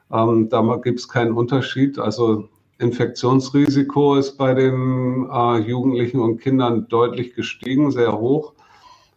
Da 0.09 0.79
gibt 0.83 0.99
es 0.99 1.07
keinen 1.07 1.31
Unterschied. 1.31 1.97
Also 1.97 2.49
Infektionsrisiko 2.79 4.15
ist 4.15 4.37
bei 4.37 4.53
den 4.53 5.29
äh, 5.31 5.59
Jugendlichen 5.59 6.19
und 6.19 6.41
Kindern 6.41 6.87
deutlich 6.89 7.33
gestiegen, 7.35 7.91
sehr 7.91 8.19
hoch. 8.19 8.53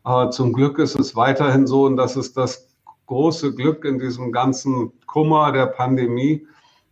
Aber 0.05 0.31
zum 0.31 0.53
Glück 0.53 0.79
ist 0.79 0.97
es 0.99 1.17
weiterhin 1.17 1.67
so, 1.67 1.85
und 1.85 1.97
das 1.97 2.17
ist 2.17 2.37
das 2.37 2.69
große 3.07 3.55
Glück 3.55 3.85
in 3.85 3.99
diesem 3.99 4.33
ganzen 4.33 4.93
Kummer 5.07 5.51
der 5.51 5.67
Pandemie, 5.67 6.47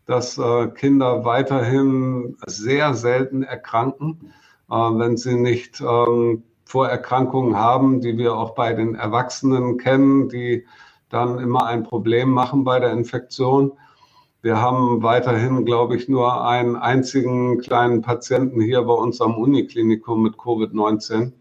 dass 0.07 0.39
äh, 0.39 0.69
Kinder 0.69 1.25
weiterhin 1.25 2.37
sehr 2.47 2.95
selten 2.95 3.43
erkranken, 3.43 4.33
äh, 4.71 4.75
wenn 4.75 5.17
sie 5.17 5.35
nicht 5.35 5.81
ähm, 5.81 6.43
Vorerkrankungen 6.65 7.57
haben, 7.57 8.01
die 8.01 8.17
wir 8.17 8.35
auch 8.35 8.55
bei 8.55 8.73
den 8.73 8.95
Erwachsenen 8.95 9.79
kennen, 9.79 10.29
die 10.29 10.65
dann 11.09 11.39
immer 11.39 11.67
ein 11.67 11.83
Problem 11.83 12.31
machen 12.31 12.65
bei 12.65 12.81
der 12.81 12.93
Infektion. 12.93 13.73
Wir 14.41 14.61
haben 14.61 15.03
weiterhin, 15.03 15.65
glaube 15.65 15.97
ich, 15.97 16.09
nur 16.09 16.45
einen 16.45 16.75
einzigen 16.75 17.61
kleinen 17.61 18.03
Patienten 18.03 18.61
hier 18.61 18.83
bei 18.83 18.95
uns 18.95 19.21
am 19.21 19.37
Uniklinikum 19.37 20.23
mit 20.23 20.35
Covid-19. 20.35 21.33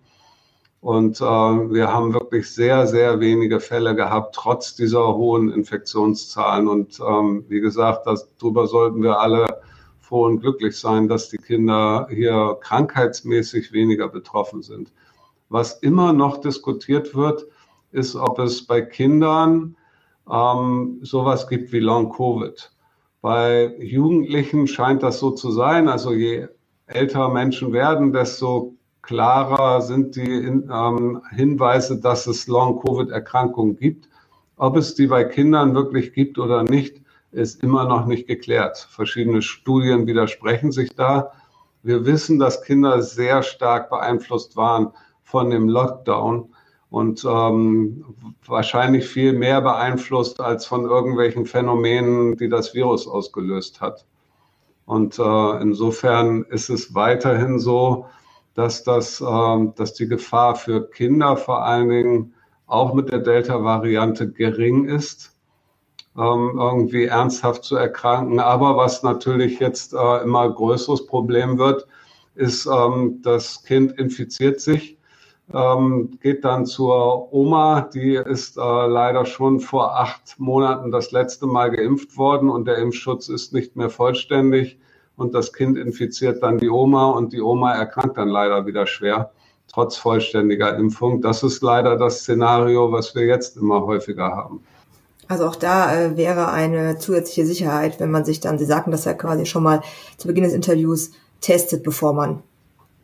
Und 0.82 1.22
äh, 1.22 1.24
wir 1.24 1.94
haben 1.94 2.14
wirklich 2.14 2.50
sehr, 2.50 2.88
sehr 2.88 3.20
wenige 3.20 3.60
Fälle 3.60 3.96
gehabt, 3.96 4.34
trotz 4.36 4.76
dieser 4.76 5.16
hohen 5.16 5.52
Infektionszahlen. 5.52 6.68
Und 6.68 7.00
ähm, 7.08 7.46
wie 7.48 7.62
gesagt, 7.62 8.08
das, 8.08 8.36
darüber 8.40 8.66
sollten 8.66 9.04
wir 9.04 9.20
alle 9.20 9.62
froh 10.00 10.26
und 10.26 10.42
glücklich 10.42 10.78
sein, 10.78 11.08
dass 11.08 11.30
die 11.30 11.38
Kinder 11.38 12.08
hier 12.10 12.58
krankheitsmäßig 12.62 13.72
weniger 13.72 14.10
betroffen 14.10 14.64
sind. 14.64 14.92
Was 15.50 15.74
immer 15.80 16.14
noch 16.14 16.38
diskutiert 16.38 17.14
wird, 17.14 17.46
ist, 17.92 18.16
ob 18.16 18.40
es 18.40 18.66
bei 18.66 18.82
Kindern 18.82 19.76
ähm, 20.32 21.00
sowas 21.04 21.48
gibt 21.48 21.72
wie 21.72 21.80
Long-Covid. 21.80 22.72
Bei 23.22 23.76
Jugendlichen 23.78 24.66
scheint 24.66 25.04
das 25.04 25.20
so 25.20 25.30
zu 25.30 25.52
sein. 25.52 25.88
Also 25.88 26.12
je 26.12 26.48
älter 26.88 27.30
Menschen 27.30 27.72
werden, 27.72 28.14
desto 28.14 28.74
klarer 29.02 29.82
sind 29.82 30.16
die 30.16 30.44
ähm, 30.44 31.22
Hinweise, 31.32 32.00
dass 32.00 32.28
es 32.28 32.48
Long-Covid-Erkrankungen 32.48 33.76
gibt. 33.76 34.10
Ob 34.58 34.78
es 34.78 34.96
die 34.96 35.08
bei 35.08 35.24
Kindern 35.24 35.74
wirklich 35.74 36.14
gibt 36.14 36.38
oder 36.38 36.64
nicht, 36.64 37.02
ist 37.32 37.64
immer 37.64 37.86
noch 37.86 38.06
nicht 38.06 38.28
geklärt. 38.28 38.88
Verschiedene 38.92 39.42
Studien 39.42 40.06
widersprechen 40.06 40.72
sich 40.72 40.96
da. 40.96 41.32
Wir 41.84 42.06
wissen, 42.06 42.38
dass 42.40 42.64
Kinder 42.64 43.02
sehr 43.02 43.42
stark 43.42 43.90
beeinflusst 43.90 44.56
waren 44.56 44.92
von 45.24 45.50
dem 45.50 45.68
Lockdown 45.68 46.54
und 46.90 47.24
ähm, 47.24 48.06
wahrscheinlich 48.46 49.08
viel 49.08 49.34
mehr 49.34 49.62
beeinflusst 49.62 50.42
als 50.42 50.66
von 50.66 50.84
irgendwelchen 50.84 51.46
Phänomenen, 51.46 52.36
die 52.36 52.50
das 52.50 52.74
Virus 52.74 53.08
ausgelöst 53.08 53.80
hat. 53.80 54.06
Und 54.86 55.18
äh, 55.18 55.62
insofern 55.62 56.44
ist 56.50 56.70
es 56.70 56.94
weiterhin 56.94 57.60
so, 57.60 58.08
dass, 58.54 58.84
das, 58.84 59.22
ähm, 59.22 59.74
dass 59.76 59.94
die 59.94 60.08
Gefahr 60.08 60.56
für 60.56 60.90
Kinder 60.90 61.38
vor 61.38 61.64
allen 61.66 61.90
Dingen 61.90 62.34
auch 62.68 62.94
mit 62.94 63.12
der 63.12 63.20
Delta-Variante 63.20 64.32
gering 64.32 64.86
ist, 64.86 65.36
ähm, 66.18 66.58
irgendwie 66.58 67.06
ernsthaft 67.06 67.64
zu 67.64 67.76
erkranken. 67.76 68.40
Aber 68.40 68.78
was 68.78 69.04
natürlich 69.04 69.60
jetzt 69.60 69.94
äh, 69.94 70.24
immer 70.24 70.50
größeres 70.50 71.06
Problem 71.06 71.58
wird, 71.58 71.88
ist, 72.36 72.66
ähm, 72.66 73.22
das 73.24 73.64
Kind 73.64 73.98
infiziert 73.98 74.62
sich, 74.62 74.98
ähm, 75.54 76.18
geht 76.22 76.46
dann 76.46 76.66
zur 76.66 77.34
Oma, 77.34 77.82
die 77.82 78.16
ist 78.16 78.58
äh, 78.58 78.62
leider 78.62 79.26
schon 79.26 79.60
vor 79.60 80.00
acht 80.00 80.40
Monaten 80.40 80.92
das 80.92 81.12
letzte 81.12 81.46
Mal 81.46 81.72
geimpft 81.72 82.18
worden 82.18 82.50
und 82.50 82.66
der 82.66 82.78
Impfschutz 82.78 83.28
ist 83.28 83.54
nicht 83.54 83.76
mehr 83.76 83.90
vollständig 83.90 84.78
und 85.22 85.34
das 85.34 85.54
Kind 85.54 85.78
infiziert 85.78 86.44
dann 86.44 86.58
die 86.58 86.70
Oma 86.70 87.12
und 87.12 87.32
die 87.32 87.42
Oma 87.42 87.74
erkrankt 87.74 88.18
dann 88.18 88.28
leider 88.28 88.66
wieder 88.66 88.88
schwer, 88.88 89.32
trotz 89.72 89.96
vollständiger 89.96 90.76
Impfung. 90.76 91.22
Das 91.22 91.44
ist 91.44 91.62
leider 91.62 91.96
das 91.96 92.20
Szenario, 92.22 92.92
was 92.92 93.16
wir 93.16 93.26
jetzt 93.26 93.56
immer 93.56 93.86
häufiger 93.86 94.36
haben. 94.36 94.64
Also 95.28 95.46
auch 95.46 95.56
da 95.56 95.96
äh, 95.96 96.18
wäre 96.18 96.52
eine 96.52 96.98
zusätzliche 96.98 97.46
Sicherheit, 97.46 98.02
wenn 98.02 98.12
man 98.12 98.26
sich 98.26 98.42
dann, 98.42 98.60
Sie 98.60 98.66
sagten 98.66 98.92
das 98.92 99.06
ja 99.06 99.14
quasi 99.14 99.46
schon 99.46 99.64
mal 99.64 99.82
zu 100.18 100.28
Beginn 100.28 100.44
des 100.44 100.54
Interviews, 100.54 101.12
testet, 101.40 101.84
bevor 101.84 102.14
man 102.14 102.44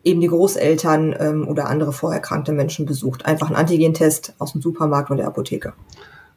eben 0.03 0.21
die 0.21 0.27
Großeltern 0.27 1.15
ähm, 1.19 1.47
oder 1.47 1.67
andere 1.67 1.93
vorerkrankte 1.93 2.51
Menschen 2.51 2.85
besucht. 2.85 3.25
Einfach 3.25 3.49
ein 3.49 3.55
Antigentest 3.55 4.33
aus 4.39 4.51
dem 4.53 4.61
Supermarkt 4.61 5.09
und 5.09 5.17
der 5.17 5.27
Apotheke. 5.27 5.73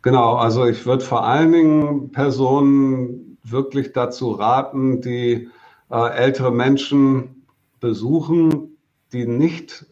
Genau, 0.02 0.34
also 0.34 0.64
ich 0.64 0.86
würde 0.86 1.04
vor 1.04 1.24
allen 1.24 1.52
Dingen 1.52 2.12
Personen 2.12 3.38
wirklich 3.44 3.92
dazu 3.92 4.30
raten, 4.30 5.00
die 5.00 5.48
ältere 5.90 6.52
Menschen 6.52 7.46
besuchen, 7.80 8.76
die 9.12 9.26
nicht 9.26 9.86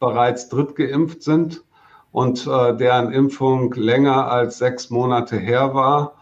bereits 0.00 0.48
drittgeimpft 0.48 1.22
sind 1.22 1.62
und 2.10 2.46
äh, 2.46 2.76
deren 2.76 3.12
Impfung 3.12 3.72
länger 3.74 4.30
als 4.30 4.58
sechs 4.58 4.90
Monate 4.90 5.36
her 5.36 5.74
war. 5.74 6.14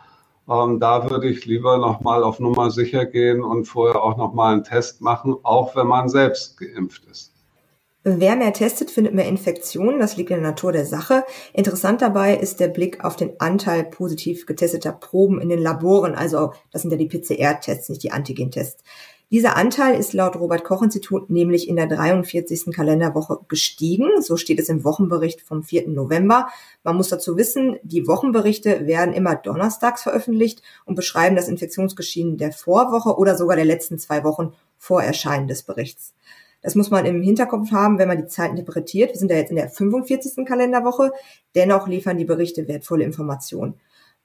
Ähm, 0.48 0.80
da 0.80 1.08
würde 1.10 1.28
ich 1.28 1.46
lieber 1.46 1.78
nochmal 1.78 2.22
auf 2.22 2.40
Nummer 2.40 2.70
sicher 2.70 3.06
gehen 3.06 3.42
und 3.42 3.66
vorher 3.66 4.02
auch 4.02 4.16
nochmal 4.16 4.54
einen 4.54 4.64
Test 4.64 5.00
machen, 5.00 5.36
auch 5.42 5.76
wenn 5.76 5.86
man 5.86 6.08
selbst 6.08 6.58
geimpft 6.58 7.04
ist. 7.06 7.32
Wer 8.02 8.34
mehr 8.36 8.54
testet, 8.54 8.90
findet 8.90 9.12
mehr 9.12 9.28
Infektionen. 9.28 9.98
Das 10.00 10.16
liegt 10.16 10.30
in 10.30 10.36
der 10.36 10.50
Natur 10.50 10.72
der 10.72 10.86
Sache. 10.86 11.22
Interessant 11.52 12.00
dabei 12.00 12.34
ist 12.34 12.58
der 12.58 12.68
Blick 12.68 13.04
auf 13.04 13.14
den 13.14 13.38
Anteil 13.40 13.84
positiv 13.84 14.46
getesteter 14.46 14.92
Proben 14.92 15.38
in 15.38 15.50
den 15.50 15.58
Laboren. 15.58 16.14
Also 16.14 16.54
das 16.72 16.80
sind 16.80 16.92
ja 16.92 16.96
die 16.96 17.08
PCR-Tests, 17.08 17.90
nicht 17.90 18.02
die 18.02 18.12
Antigen-Tests. 18.12 18.82
Dieser 19.30 19.54
Anteil 19.54 19.96
ist 20.00 20.14
laut 20.14 20.34
Robert 20.34 20.64
Koch 20.64 20.82
Institut 20.82 21.28
nämlich 21.28 21.68
in 21.68 21.76
der 21.76 21.86
43. 21.86 22.74
Kalenderwoche 22.74 23.38
gestiegen. 23.48 24.22
So 24.22 24.38
steht 24.38 24.58
es 24.58 24.70
im 24.70 24.82
Wochenbericht 24.82 25.42
vom 25.42 25.62
4. 25.62 25.88
November. 25.88 26.48
Man 26.82 26.96
muss 26.96 27.10
dazu 27.10 27.36
wissen, 27.36 27.76
die 27.82 28.08
Wochenberichte 28.08 28.86
werden 28.86 29.14
immer 29.14 29.36
donnerstags 29.36 30.02
veröffentlicht 30.02 30.62
und 30.86 30.94
beschreiben 30.94 31.36
das 31.36 31.48
Infektionsgeschehen 31.48 32.38
der 32.38 32.52
Vorwoche 32.52 33.18
oder 33.18 33.36
sogar 33.36 33.56
der 33.56 33.66
letzten 33.66 33.98
zwei 33.98 34.24
Wochen 34.24 34.54
vor 34.78 35.02
Erscheinen 35.02 35.46
des 35.46 35.62
Berichts. 35.62 36.14
Das 36.62 36.74
muss 36.74 36.90
man 36.90 37.06
im 37.06 37.22
Hinterkopf 37.22 37.72
haben, 37.72 37.98
wenn 37.98 38.08
man 38.08 38.18
die 38.18 38.26
Zeit 38.26 38.50
interpretiert. 38.50 39.12
Wir 39.12 39.18
sind 39.18 39.30
ja 39.30 39.38
jetzt 39.38 39.50
in 39.50 39.56
der 39.56 39.68
45. 39.68 40.44
Kalenderwoche. 40.44 41.12
Dennoch 41.54 41.88
liefern 41.88 42.18
die 42.18 42.24
Berichte 42.24 42.68
wertvolle 42.68 43.04
Informationen. 43.04 43.74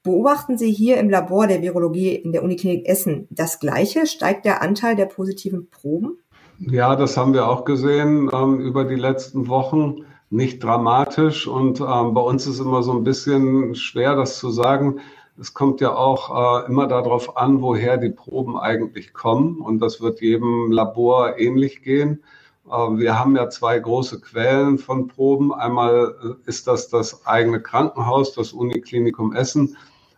Beobachten 0.04 0.58
Sie 0.58 0.71
hier 0.71 0.98
im 0.98 1.10
Labor 1.10 1.48
der 1.48 1.62
Virologie 1.62 2.13
in 2.13 2.32
der 2.32 2.43
Uniklinik 2.43 2.88
Essen 2.88 3.28
das 3.32 3.60
Gleiche? 3.60 4.06
Steigt 4.06 4.45
der 4.45 4.62
Anteil 4.62 4.95
der 4.95 5.08
positiven 5.08 5.69
Proben? 5.69 6.19
Ja, 6.60 6.95
das 6.95 7.17
haben 7.17 7.34
wir 7.34 7.50
auch 7.50 7.65
gesehen 7.65 8.30
ähm, 8.32 8.60
über 8.60 8.86
die 8.86 8.95
letzten 8.95 9.48
Wochen. 9.48 10.06
Nicht 10.30 10.63
dramatisch 10.63 11.48
und 11.48 11.80
ähm, 11.80 12.13
bei 12.13 12.21
uns 12.21 12.45
ist 12.45 12.60
immer 12.60 12.84
so 12.84 12.91
ein 12.91 13.04
bisschen 13.04 13.76
schwer, 13.76 14.15
das 14.15 14.38
zu 14.38 14.50
sagen. 14.50 15.00
Es 15.38 15.54
kommt 15.54 15.82
ja 15.82 15.93
auch 15.93 16.63
äh, 16.63 16.67
immer 16.67 16.88
darauf 16.88 17.36
an, 17.36 17.62
woher 17.62 17.98
die 17.98 18.10
Proben 18.10 18.58
eigentlich 18.58 19.13
kommen 19.13 19.60
und 19.60 19.80
das 19.80 20.00
wird 20.00 20.21
jedem 20.21 20.71
Labor 20.71 21.38
ähnlich 21.38 21.82
gehen. 21.82 22.24
Äh, 22.67 22.71
wir 22.71 23.19
haben 23.19 23.36
ja 23.36 23.50
zwei 23.50 23.78
große 23.80 24.21
Quellen 24.21 24.78
von 24.78 25.08
Proben. 25.08 25.54
Einmal 25.54 26.15
äh, 26.24 26.50
ist 26.50 26.67
das 26.67 26.88
das 26.88 27.26
eigene 27.28 27.62
Krankenhaus, 27.62 28.34
das 28.34 28.54
Uniklinikum 28.54 29.34
Essen 29.34 29.76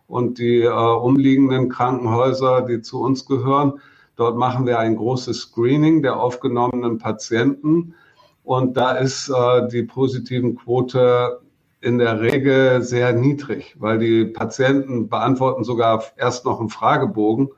und 0.08 0.38
die 0.38 0.62
äh, 0.62 0.69
umliegenden 0.69 1.69
Krankenhäuser, 1.69 2.62
die 2.62 2.82
zu 2.82 3.01
uns 3.01 3.25
gehören. 3.25 3.80
Dort 4.17 4.38
machen 4.38 4.67
wir 4.67 4.77
ein 4.77 4.95
großes 4.95 5.41
Screening 5.41 6.03
der 6.03 6.19
aufgenommenen 6.19 6.99
Patienten. 6.99 7.95
Und 8.43 8.77
da 8.77 8.91
ist 8.91 9.30
äh, 9.30 9.67
die 9.67 9.84
positiven 9.84 10.56
Quote 10.56 11.41
in 11.81 11.97
der 11.99 12.21
Regel 12.21 12.81
sehr 12.81 13.13
niedrig, 13.13 13.75
weil 13.79 13.99
die 13.99 14.25
Patienten 14.25 15.09
beantworten 15.09 15.63
sogar 15.63 16.03
erst 16.17 16.45
noch 16.45 16.59
einen 16.59 16.69
Fragebogen. 16.69 17.49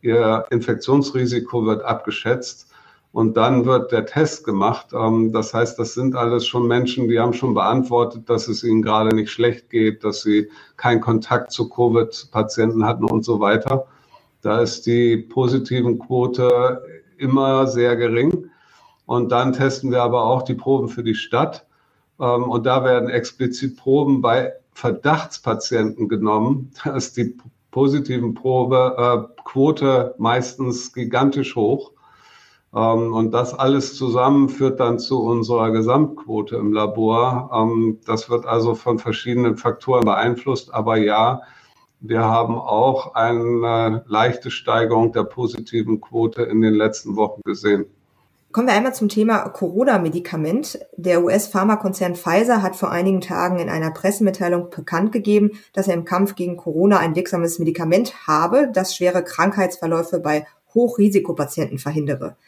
Ihr 0.00 0.46
Infektionsrisiko 0.50 1.66
wird 1.66 1.84
abgeschätzt. 1.84 2.66
Und 3.12 3.38
dann 3.38 3.64
wird 3.64 3.92
der 3.92 4.04
Test 4.04 4.44
gemacht. 4.44 4.88
Ähm, 4.92 5.32
das 5.32 5.54
heißt, 5.54 5.78
das 5.78 5.94
sind 5.94 6.14
alles 6.14 6.46
schon 6.46 6.66
Menschen, 6.66 7.08
die 7.08 7.18
haben 7.18 7.32
schon 7.32 7.54
beantwortet, 7.54 8.28
dass 8.28 8.46
es 8.46 8.62
ihnen 8.62 8.82
gerade 8.82 9.16
nicht 9.16 9.30
schlecht 9.30 9.70
geht, 9.70 10.04
dass 10.04 10.20
sie 10.20 10.50
keinen 10.76 11.00
Kontakt 11.00 11.50
zu 11.50 11.66
Covid-Patienten 11.70 12.84
hatten 12.84 13.04
und 13.06 13.24
so 13.24 13.40
weiter. 13.40 13.86
Da 14.42 14.60
ist 14.60 14.84
die 14.84 15.16
positiven 15.16 15.98
Quote 15.98 16.82
immer 17.16 17.66
sehr 17.66 17.96
gering. 17.96 18.50
Und 19.06 19.32
dann 19.32 19.54
testen 19.54 19.90
wir 19.90 20.02
aber 20.02 20.24
auch 20.24 20.42
die 20.42 20.54
Proben 20.54 20.88
für 20.88 21.02
die 21.02 21.14
Stadt. 21.14 21.65
Ähm, 22.20 22.44
und 22.44 22.66
da 22.66 22.84
werden 22.84 23.08
explizit 23.08 23.76
Proben 23.76 24.20
bei 24.20 24.52
Verdachtspatienten 24.72 26.08
genommen. 26.08 26.72
Da 26.84 26.96
ist 26.96 27.16
die 27.16 27.36
positiven 27.70 28.34
Probe 28.34 29.30
äh, 29.54 30.10
meistens 30.18 30.92
gigantisch 30.92 31.56
hoch. 31.56 31.92
Ähm, 32.74 33.14
und 33.14 33.32
das 33.32 33.54
alles 33.54 33.96
zusammen 33.96 34.48
führt 34.48 34.80
dann 34.80 34.98
zu 34.98 35.22
unserer 35.22 35.70
Gesamtquote 35.70 36.56
im 36.56 36.72
Labor. 36.72 37.50
Ähm, 37.52 38.00
das 38.04 38.28
wird 38.30 38.46
also 38.46 38.74
von 38.74 38.98
verschiedenen 38.98 39.56
Faktoren 39.56 40.04
beeinflusst. 40.04 40.72
Aber 40.74 40.96
ja, 40.96 41.42
wir 42.00 42.24
haben 42.24 42.54
auch 42.54 43.14
eine 43.14 44.04
leichte 44.06 44.50
Steigerung 44.50 45.12
der 45.12 45.24
positiven 45.24 46.00
Quote 46.00 46.42
in 46.42 46.60
den 46.60 46.74
letzten 46.74 47.16
Wochen 47.16 47.40
gesehen. 47.44 47.86
Kommen 48.56 48.68
wir 48.68 48.74
einmal 48.74 48.94
zum 48.94 49.10
Thema 49.10 49.40
Corona-Medikament. 49.50 50.78
Der 50.96 51.22
US-Pharmakonzern 51.22 52.16
Pfizer 52.16 52.62
hat 52.62 52.74
vor 52.74 52.90
einigen 52.90 53.20
Tagen 53.20 53.58
in 53.58 53.68
einer 53.68 53.90
Pressemitteilung 53.90 54.70
bekannt 54.70 55.12
gegeben, 55.12 55.60
dass 55.74 55.88
er 55.88 55.92
im 55.92 56.06
Kampf 56.06 56.36
gegen 56.36 56.56
Corona 56.56 56.98
ein 56.98 57.14
wirksames 57.14 57.58
Medikament 57.58 58.26
habe, 58.26 58.70
das 58.72 58.96
schwere 58.96 59.22
Krankheitsverläufe 59.22 60.20
bei 60.20 60.46
Hochrisikopatienten 60.72 61.78
verhindere. 61.78 62.38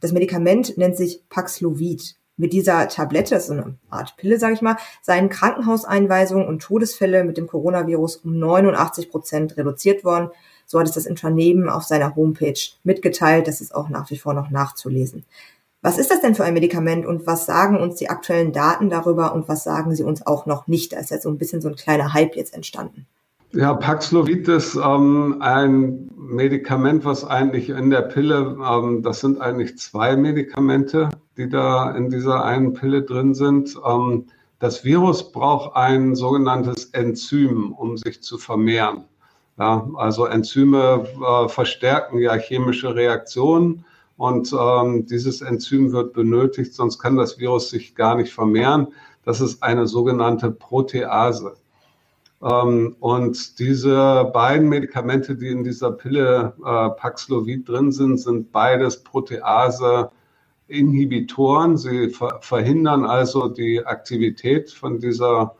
Das 0.00 0.12
Medikament 0.12 0.78
nennt 0.78 0.96
sich 0.96 1.22
Paxlovid. 1.28 2.16
Mit 2.38 2.54
dieser 2.54 2.88
Tablette, 2.88 3.34
das 3.34 3.44
ist 3.44 3.50
eine 3.50 3.74
Art 3.90 4.16
Pille, 4.16 4.38
sage 4.38 4.54
ich 4.54 4.62
mal, 4.62 4.76
seien 5.02 5.28
Krankenhauseinweisungen 5.28 6.46
und 6.46 6.62
Todesfälle 6.62 7.24
mit 7.24 7.36
dem 7.36 7.46
Coronavirus 7.46 8.16
um 8.24 8.38
89 8.38 9.10
Prozent 9.10 9.58
reduziert 9.58 10.02
worden. 10.02 10.30
So 10.64 10.78
hat 10.78 10.86
es 10.86 10.94
das 10.94 11.06
Unternehmen 11.06 11.68
auf 11.68 11.82
seiner 11.82 12.14
Homepage 12.16 12.58
mitgeteilt. 12.84 13.48
Das 13.48 13.60
ist 13.60 13.74
auch 13.74 13.90
nach 13.90 14.10
wie 14.10 14.18
vor 14.18 14.32
noch 14.34 14.50
nachzulesen. 14.50 15.24
Was 15.80 15.98
ist 15.98 16.10
das 16.10 16.20
denn 16.20 16.34
für 16.34 16.44
ein 16.44 16.54
Medikament 16.54 17.06
und 17.06 17.26
was 17.26 17.46
sagen 17.46 17.78
uns 17.80 17.96
die 17.96 18.10
aktuellen 18.10 18.52
Daten 18.52 18.90
darüber 18.90 19.32
und 19.32 19.48
was 19.48 19.62
sagen 19.62 19.94
sie 19.94 20.02
uns 20.02 20.26
auch 20.26 20.44
noch 20.44 20.66
nicht? 20.66 20.92
Da 20.92 20.98
ist 20.98 21.10
ja 21.10 21.18
so 21.18 21.28
ein 21.28 21.38
bisschen 21.38 21.60
so 21.60 21.68
ein 21.68 21.76
kleiner 21.76 22.12
Hype 22.14 22.34
jetzt 22.34 22.54
entstanden. 22.54 23.06
Ja, 23.52 23.72
Paxlovid 23.74 24.46
ist 24.48 24.74
ähm, 24.74 25.36
ein 25.40 26.10
Medikament, 26.16 27.04
was 27.06 27.24
eigentlich 27.24 27.70
in 27.70 27.88
der 27.88 28.02
Pille, 28.02 28.58
ähm, 28.62 29.02
das 29.02 29.20
sind 29.20 29.40
eigentlich 29.40 29.78
zwei 29.78 30.16
Medikamente, 30.16 31.08
die 31.38 31.48
da 31.48 31.92
in 31.92 32.10
dieser 32.10 32.44
einen 32.44 32.74
Pille 32.74 33.02
drin 33.02 33.34
sind. 33.34 33.74
Ähm, 33.86 34.26
das 34.58 34.84
Virus 34.84 35.32
braucht 35.32 35.76
ein 35.76 36.14
sogenanntes 36.14 36.86
Enzym, 36.86 37.72
um 37.72 37.96
sich 37.96 38.22
zu 38.22 38.36
vermehren. 38.36 39.04
Ja, 39.58 39.88
also 39.96 40.26
Enzyme 40.26 41.06
äh, 41.18 41.48
verstärken 41.48 42.18
ja 42.18 42.34
chemische 42.34 42.94
Reaktionen 42.94 43.84
und 44.18 44.52
ähm, 44.52 45.06
dieses 45.06 45.40
Enzym 45.42 45.92
wird 45.92 46.12
benötigt, 46.12 46.74
sonst 46.74 46.98
kann 46.98 47.16
das 47.16 47.38
Virus 47.38 47.70
sich 47.70 47.94
gar 47.94 48.16
nicht 48.16 48.32
vermehren. 48.32 48.88
Das 49.24 49.40
ist 49.40 49.62
eine 49.62 49.86
sogenannte 49.86 50.50
Protease. 50.50 51.54
Ähm, 52.42 52.96
und 52.98 53.60
diese 53.60 54.28
beiden 54.34 54.68
Medikamente, 54.68 55.36
die 55.36 55.46
in 55.48 55.62
dieser 55.62 55.92
Pille 55.92 56.52
äh, 56.58 56.90
Paxlovid 57.00 57.68
drin 57.68 57.92
sind, 57.92 58.18
sind 58.18 58.50
beides 58.50 59.04
Protease-Inhibitoren. 59.04 61.76
Sie 61.76 62.10
ver 62.10 62.40
verhindern 62.40 63.04
also 63.04 63.48
die 63.48 63.86
Aktivität 63.86 64.72
von 64.72 64.98
dieser 64.98 65.54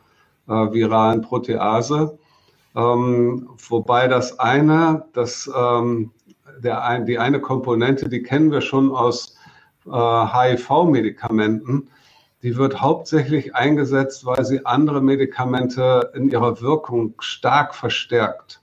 äh, 0.48 0.52
viralen 0.52 1.22
Protease. 1.22 2.18
Ähm, 2.74 3.50
wobei 3.68 4.08
das 4.08 4.40
eine, 4.40 5.04
das, 5.12 5.48
ähm, 5.54 6.10
der 6.60 6.84
ein, 6.84 7.06
die 7.06 7.18
eine 7.18 7.40
Komponente, 7.40 8.08
die 8.08 8.22
kennen 8.22 8.50
wir 8.50 8.60
schon 8.60 8.92
aus 8.92 9.36
äh, 9.86 9.90
HIV-Medikamenten, 9.90 11.88
die 12.42 12.56
wird 12.56 12.80
hauptsächlich 12.80 13.54
eingesetzt, 13.54 14.24
weil 14.24 14.44
sie 14.44 14.64
andere 14.64 15.00
Medikamente 15.00 16.12
in 16.14 16.30
ihrer 16.30 16.60
Wirkung 16.60 17.14
stark 17.18 17.74
verstärkt. 17.74 18.60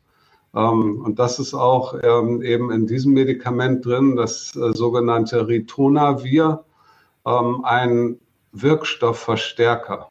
Ähm, 0.56 1.02
und 1.04 1.20
das 1.20 1.40
ist 1.40 1.54
auch 1.54 1.96
ähm, 2.02 2.42
eben 2.42 2.72
in 2.72 2.88
diesem 2.88 3.14
Medikament 3.14 3.86
drin, 3.86 4.16
das 4.16 4.56
äh, 4.56 4.72
sogenannte 4.74 5.48
Ritonavir, 5.48 6.64
ähm, 7.26 7.66
ein 7.66 8.20
Wirkstoffverstärker. 8.54 10.10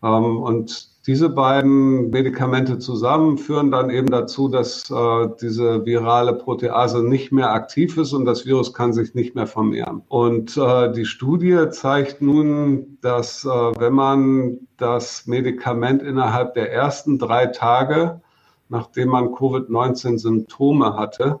Und 0.00 0.90
diese 1.08 1.30
beiden 1.30 2.10
Medikamente 2.10 2.78
zusammen 2.78 3.38
führen 3.38 3.70
dann 3.70 3.88
eben 3.88 4.08
dazu, 4.08 4.46
dass 4.46 4.90
äh, 4.90 5.28
diese 5.40 5.86
virale 5.86 6.34
Protease 6.34 7.02
nicht 7.02 7.32
mehr 7.32 7.50
aktiv 7.50 7.96
ist 7.96 8.12
und 8.12 8.26
das 8.26 8.44
Virus 8.44 8.74
kann 8.74 8.92
sich 8.92 9.14
nicht 9.14 9.34
mehr 9.34 9.46
vermehren. 9.46 10.02
Und 10.08 10.58
äh, 10.58 10.92
die 10.92 11.06
Studie 11.06 11.70
zeigt 11.70 12.20
nun, 12.20 12.98
dass 13.00 13.46
äh, 13.46 13.48
wenn 13.48 13.94
man 13.94 14.58
das 14.76 15.26
Medikament 15.26 16.02
innerhalb 16.02 16.52
der 16.52 16.70
ersten 16.74 17.18
drei 17.18 17.46
Tage, 17.46 18.20
nachdem 18.68 19.08
man 19.08 19.32
Covid-19-Symptome 19.32 20.94
hatte, 20.94 21.40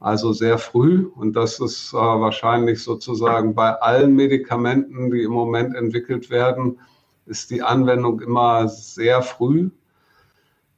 also 0.00 0.34
sehr 0.34 0.58
früh, 0.58 1.06
und 1.16 1.34
das 1.34 1.60
ist 1.60 1.94
äh, 1.94 1.96
wahrscheinlich 1.96 2.84
sozusagen 2.84 3.54
bei 3.54 3.72
allen 3.72 4.14
Medikamenten, 4.14 5.10
die 5.10 5.22
im 5.22 5.32
Moment 5.32 5.74
entwickelt 5.74 6.28
werden, 6.28 6.78
ist 7.28 7.50
die 7.50 7.62
Anwendung 7.62 8.20
immer 8.20 8.68
sehr 8.68 9.22
früh. 9.22 9.70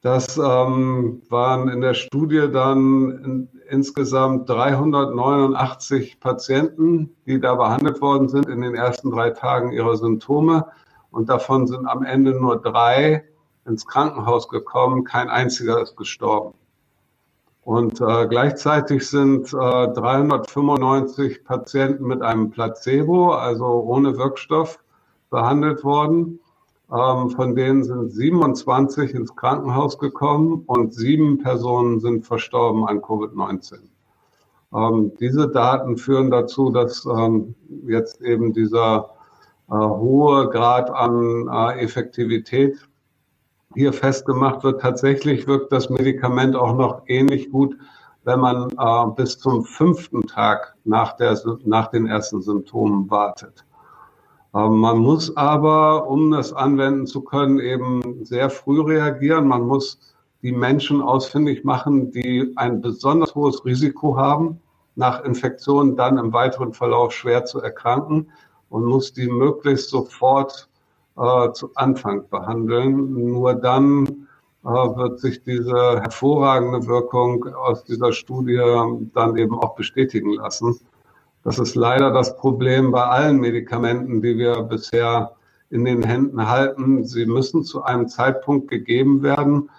Das 0.02 0.38
ähm, 0.38 1.22
waren 1.28 1.68
in 1.68 1.82
der 1.82 1.94
Studie 1.94 2.48
dann 2.50 3.10
in, 3.22 3.48
insgesamt 3.68 4.48
389 4.48 6.20
Patienten, 6.20 7.14
die 7.26 7.38
da 7.38 7.54
behandelt 7.54 8.00
worden 8.00 8.28
sind 8.28 8.48
in 8.48 8.62
den 8.62 8.74
ersten 8.74 9.10
drei 9.10 9.30
Tagen 9.30 9.72
ihrer 9.72 9.96
Symptome. 9.96 10.66
Und 11.10 11.28
davon 11.28 11.66
sind 11.66 11.86
am 11.86 12.02
Ende 12.02 12.32
nur 12.32 12.60
drei 12.62 13.24
ins 13.66 13.86
Krankenhaus 13.86 14.48
gekommen. 14.48 15.04
Kein 15.04 15.28
einziger 15.28 15.82
ist 15.82 15.96
gestorben. 15.96 16.54
Und 17.62 18.00
äh, 18.00 18.26
gleichzeitig 18.26 19.06
sind 19.06 19.52
äh, 19.52 19.56
395 19.92 21.44
Patienten 21.44 22.04
mit 22.04 22.22
einem 22.22 22.50
Placebo, 22.50 23.34
also 23.34 23.66
ohne 23.66 24.16
Wirkstoff, 24.16 24.78
behandelt 25.30 25.84
worden. 25.84 26.40
Ähm, 26.92 27.30
von 27.30 27.54
denen 27.54 27.84
sind 27.84 28.10
27 28.10 29.14
ins 29.14 29.36
Krankenhaus 29.36 29.98
gekommen 29.98 30.64
und 30.66 30.92
sieben 30.92 31.38
Personen 31.38 32.00
sind 32.00 32.26
verstorben 32.26 32.84
an 32.84 33.00
Covid-19. 33.00 33.78
Ähm, 34.74 35.12
diese 35.20 35.48
Daten 35.48 35.96
führen 35.96 36.30
dazu, 36.30 36.70
dass 36.70 37.06
ähm, 37.06 37.54
jetzt 37.86 38.20
eben 38.20 38.52
dieser 38.52 39.10
äh, 39.68 39.74
hohe 39.74 40.48
Grad 40.48 40.90
an 40.90 41.48
äh, 41.48 41.80
Effektivität 41.80 42.76
hier 43.74 43.92
festgemacht 43.92 44.64
wird. 44.64 44.80
Tatsächlich 44.80 45.46
wirkt 45.46 45.72
das 45.72 45.90
Medikament 45.90 46.56
auch 46.56 46.74
noch 46.74 47.02
ähnlich 47.06 47.50
gut, 47.50 47.76
wenn 48.24 48.40
man 48.40 48.70
äh, 48.70 49.14
bis 49.14 49.38
zum 49.38 49.64
fünften 49.64 50.26
Tag 50.26 50.74
nach, 50.84 51.16
der, 51.16 51.38
nach 51.64 51.88
den 51.88 52.06
ersten 52.06 52.42
Symptomen 52.42 53.08
wartet. 53.10 53.64
Ähm, 54.54 54.78
man 54.78 54.98
muss 54.98 55.36
aber, 55.36 56.08
um 56.08 56.30
das 56.30 56.52
anwenden 56.52 57.06
zu 57.06 57.22
können, 57.22 57.60
eben 57.60 58.24
sehr 58.24 58.50
früh 58.50 58.80
reagieren. 58.80 59.46
Man 59.46 59.66
muss 59.66 59.98
die 60.42 60.52
Menschen 60.52 61.02
ausfindig 61.02 61.64
machen, 61.64 62.10
die 62.10 62.52
ein 62.56 62.80
besonders 62.80 63.34
hohes 63.34 63.64
Risiko 63.64 64.16
haben, 64.16 64.60
nach 64.96 65.24
Infektionen 65.24 65.96
dann 65.96 66.18
im 66.18 66.32
weiteren 66.32 66.72
Verlauf 66.72 67.12
schwer 67.12 67.44
zu 67.44 67.60
erkranken 67.60 68.30
und 68.70 68.84
muss 68.84 69.12
die 69.12 69.28
möglichst 69.28 69.90
sofort 69.90 70.68
äh, 71.16 71.52
zu 71.52 71.70
Anfang 71.74 72.28
behandeln. 72.28 73.12
Nur 73.32 73.54
dann 73.54 74.26
äh, 74.64 74.68
wird 74.68 75.20
sich 75.20 75.42
diese 75.44 76.00
hervorragende 76.00 76.86
Wirkung 76.86 77.46
aus 77.54 77.84
dieser 77.84 78.12
Studie 78.12 78.60
dann 79.14 79.36
eben 79.36 79.58
auch 79.58 79.74
bestätigen 79.74 80.34
lassen. 80.34 80.80
Das 81.42 81.58
ist 81.58 81.74
leider 81.74 82.10
das 82.10 82.36
Problem 82.36 82.90
bei 82.90 83.04
allen 83.04 83.38
Medikamenten, 83.38 84.20
die 84.20 84.36
wir 84.36 84.62
bisher 84.62 85.32
in 85.70 85.84
den 85.84 86.02
Händen 86.02 86.48
halten. 86.48 87.04
Sie 87.04 87.26
müssen 87.26 87.64
zu 87.64 87.82
einem 87.82 88.08
Zeitpunkt 88.08 88.68
gegeben 88.68 89.22
werden, 89.22 89.70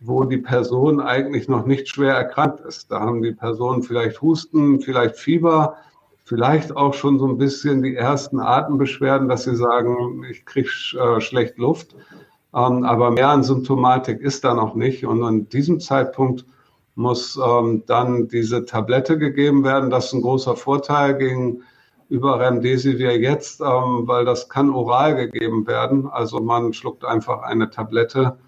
wo 0.00 0.24
die 0.24 0.38
Person 0.38 1.00
eigentlich 1.00 1.48
noch 1.48 1.66
nicht 1.66 1.88
schwer 1.88 2.14
erkrankt 2.14 2.60
ist. 2.60 2.90
Da 2.90 3.00
haben 3.00 3.22
die 3.22 3.32
Personen 3.32 3.82
vielleicht 3.82 4.20
Husten, 4.22 4.80
vielleicht 4.80 5.16
Fieber, 5.16 5.76
vielleicht 6.24 6.76
auch 6.76 6.94
schon 6.94 7.18
so 7.18 7.28
ein 7.28 7.38
bisschen 7.38 7.82
die 7.82 7.94
ersten 7.94 8.40
Atembeschwerden, 8.40 9.28
dass 9.28 9.44
sie 9.44 9.56
sagen, 9.56 10.24
ich 10.28 10.44
kriege 10.44 10.68
äh, 10.98 11.20
schlecht 11.20 11.58
Luft. 11.58 11.94
Ähm, 12.54 12.84
aber 12.84 13.10
mehr 13.10 13.28
an 13.28 13.42
Symptomatik 13.42 14.20
ist 14.20 14.44
da 14.44 14.54
noch 14.54 14.74
nicht. 14.74 15.04
Und 15.06 15.22
an 15.22 15.48
diesem 15.48 15.80
Zeitpunkt 15.80 16.44
muss 16.94 17.36
ähm, 17.36 17.82
dann 17.86 18.28
diese 18.28 18.64
Tablette 18.64 19.18
gegeben 19.18 19.64
werden. 19.64 19.90
Das 19.90 20.06
ist 20.06 20.12
ein 20.12 20.22
großer 20.22 20.56
Vorteil 20.56 21.16
gegen 21.16 21.62
über 22.08 22.38
Remdesivir 22.38 23.18
jetzt, 23.18 23.60
ähm, 23.60 24.06
weil 24.06 24.24
das 24.24 24.48
kann 24.48 24.70
oral 24.70 25.16
gegeben 25.16 25.66
werden. 25.66 26.06
Also 26.06 26.40
man 26.40 26.72
schluckt 26.72 27.04
einfach 27.04 27.42
eine 27.42 27.70
Tablette. 27.70 28.38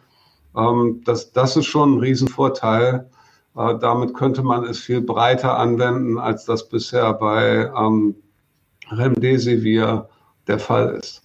Ähm, 0.57 1.03
das, 1.05 1.33
das 1.33 1.57
ist 1.57 1.67
schon 1.67 1.95
ein 1.95 1.99
Riesenvorteil. 2.01 3.11
Äh, 3.57 3.79
damit 3.79 4.15
könnte 4.15 4.43
man 4.43 4.65
es 4.65 4.79
viel 4.79 5.01
breiter 5.01 5.57
anwenden, 5.57 6.19
als 6.19 6.45
das 6.45 6.69
bisher 6.69 7.13
bei 7.15 7.71
ähm, 7.77 8.15
Remdesivir 8.91 10.09
der 10.47 10.59
Fall 10.59 10.95
ist. 10.95 11.23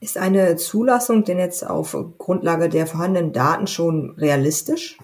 Ist 0.00 0.18
eine 0.18 0.56
Zulassung 0.56 1.24
denn 1.24 1.38
jetzt 1.38 1.68
auf 1.68 1.96
Grundlage 2.18 2.68
der 2.68 2.86
vorhandenen 2.86 3.32
Daten 3.32 3.66
schon 3.66 4.14
realistisch? 4.18 4.98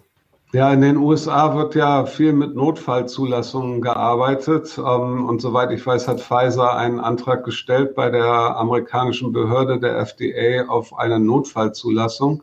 Ja, 0.54 0.72
in 0.72 0.80
den 0.80 0.96
USA 0.96 1.54
wird 1.54 1.74
ja 1.74 2.06
viel 2.06 2.32
mit 2.32 2.54
Notfallzulassungen 2.54 3.82
gearbeitet. 3.82 4.78
Ähm, 4.78 5.26
und 5.26 5.42
soweit 5.42 5.70
ich 5.72 5.86
weiß, 5.86 6.08
hat 6.08 6.22
Pfizer 6.22 6.74
einen 6.74 7.00
Antrag 7.00 7.44
gestellt 7.44 7.94
bei 7.94 8.08
der 8.08 8.56
amerikanischen 8.56 9.32
Behörde 9.32 9.78
der 9.78 9.98
FDA 9.98 10.66
auf 10.68 10.96
eine 10.96 11.20
Notfallzulassung. 11.20 12.42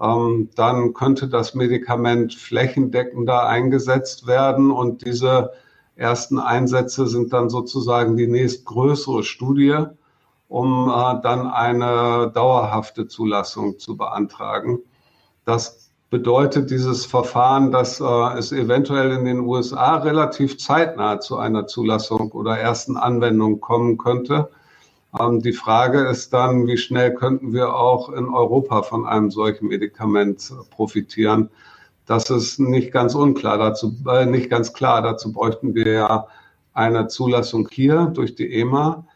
Ähm, 0.00 0.50
dann 0.54 0.94
könnte 0.94 1.26
das 1.26 1.54
Medikament 1.54 2.32
flächendeckender 2.34 3.44
eingesetzt 3.44 4.28
werden. 4.28 4.70
Und 4.70 5.04
diese 5.04 5.50
ersten 5.96 6.38
Einsätze 6.38 7.08
sind 7.08 7.32
dann 7.32 7.50
sozusagen 7.50 8.16
die 8.16 8.28
nächstgrößere 8.28 9.24
Studie, 9.24 9.84
um 10.46 10.88
äh, 10.88 11.20
dann 11.22 11.48
eine 11.48 12.30
dauerhafte 12.32 13.08
Zulassung 13.08 13.80
zu 13.80 13.96
beantragen. 13.96 14.78
Das 15.44 15.91
bedeutet 16.12 16.70
dieses 16.70 17.06
Verfahren, 17.06 17.72
dass 17.72 17.98
äh, 17.98 18.38
es 18.38 18.52
eventuell 18.52 19.12
in 19.12 19.24
den 19.24 19.40
USA 19.40 19.96
relativ 19.96 20.58
zeitnah 20.58 21.20
zu 21.20 21.38
einer 21.38 21.66
Zulassung 21.66 22.32
oder 22.32 22.58
ersten 22.58 22.98
Anwendung 22.98 23.60
kommen 23.60 23.96
könnte. 23.96 24.50
Ähm, 25.18 25.40
die 25.40 25.54
Frage 25.54 26.00
ist 26.00 26.34
dann, 26.34 26.66
wie 26.66 26.76
schnell 26.76 27.14
könnten 27.14 27.54
wir 27.54 27.74
auch 27.74 28.10
in 28.10 28.26
Europa 28.28 28.82
von 28.82 29.06
einem 29.06 29.30
solchen 29.30 29.68
Medikament 29.68 30.52
profitieren? 30.68 31.48
Das 32.04 32.28
ist 32.28 32.60
nicht 32.60 32.92
ganz 32.92 33.14
unklar. 33.14 33.56
Dazu, 33.56 33.94
äh, 34.06 34.26
nicht 34.26 34.50
ganz 34.50 34.74
klar. 34.74 35.00
Dazu 35.00 35.32
bräuchten 35.32 35.74
wir 35.74 35.90
ja 35.90 36.26
eine 36.74 37.06
Zulassung 37.06 37.70
hier 37.72 38.12
durch 38.14 38.34
die 38.34 38.52
EMA. 38.52 39.06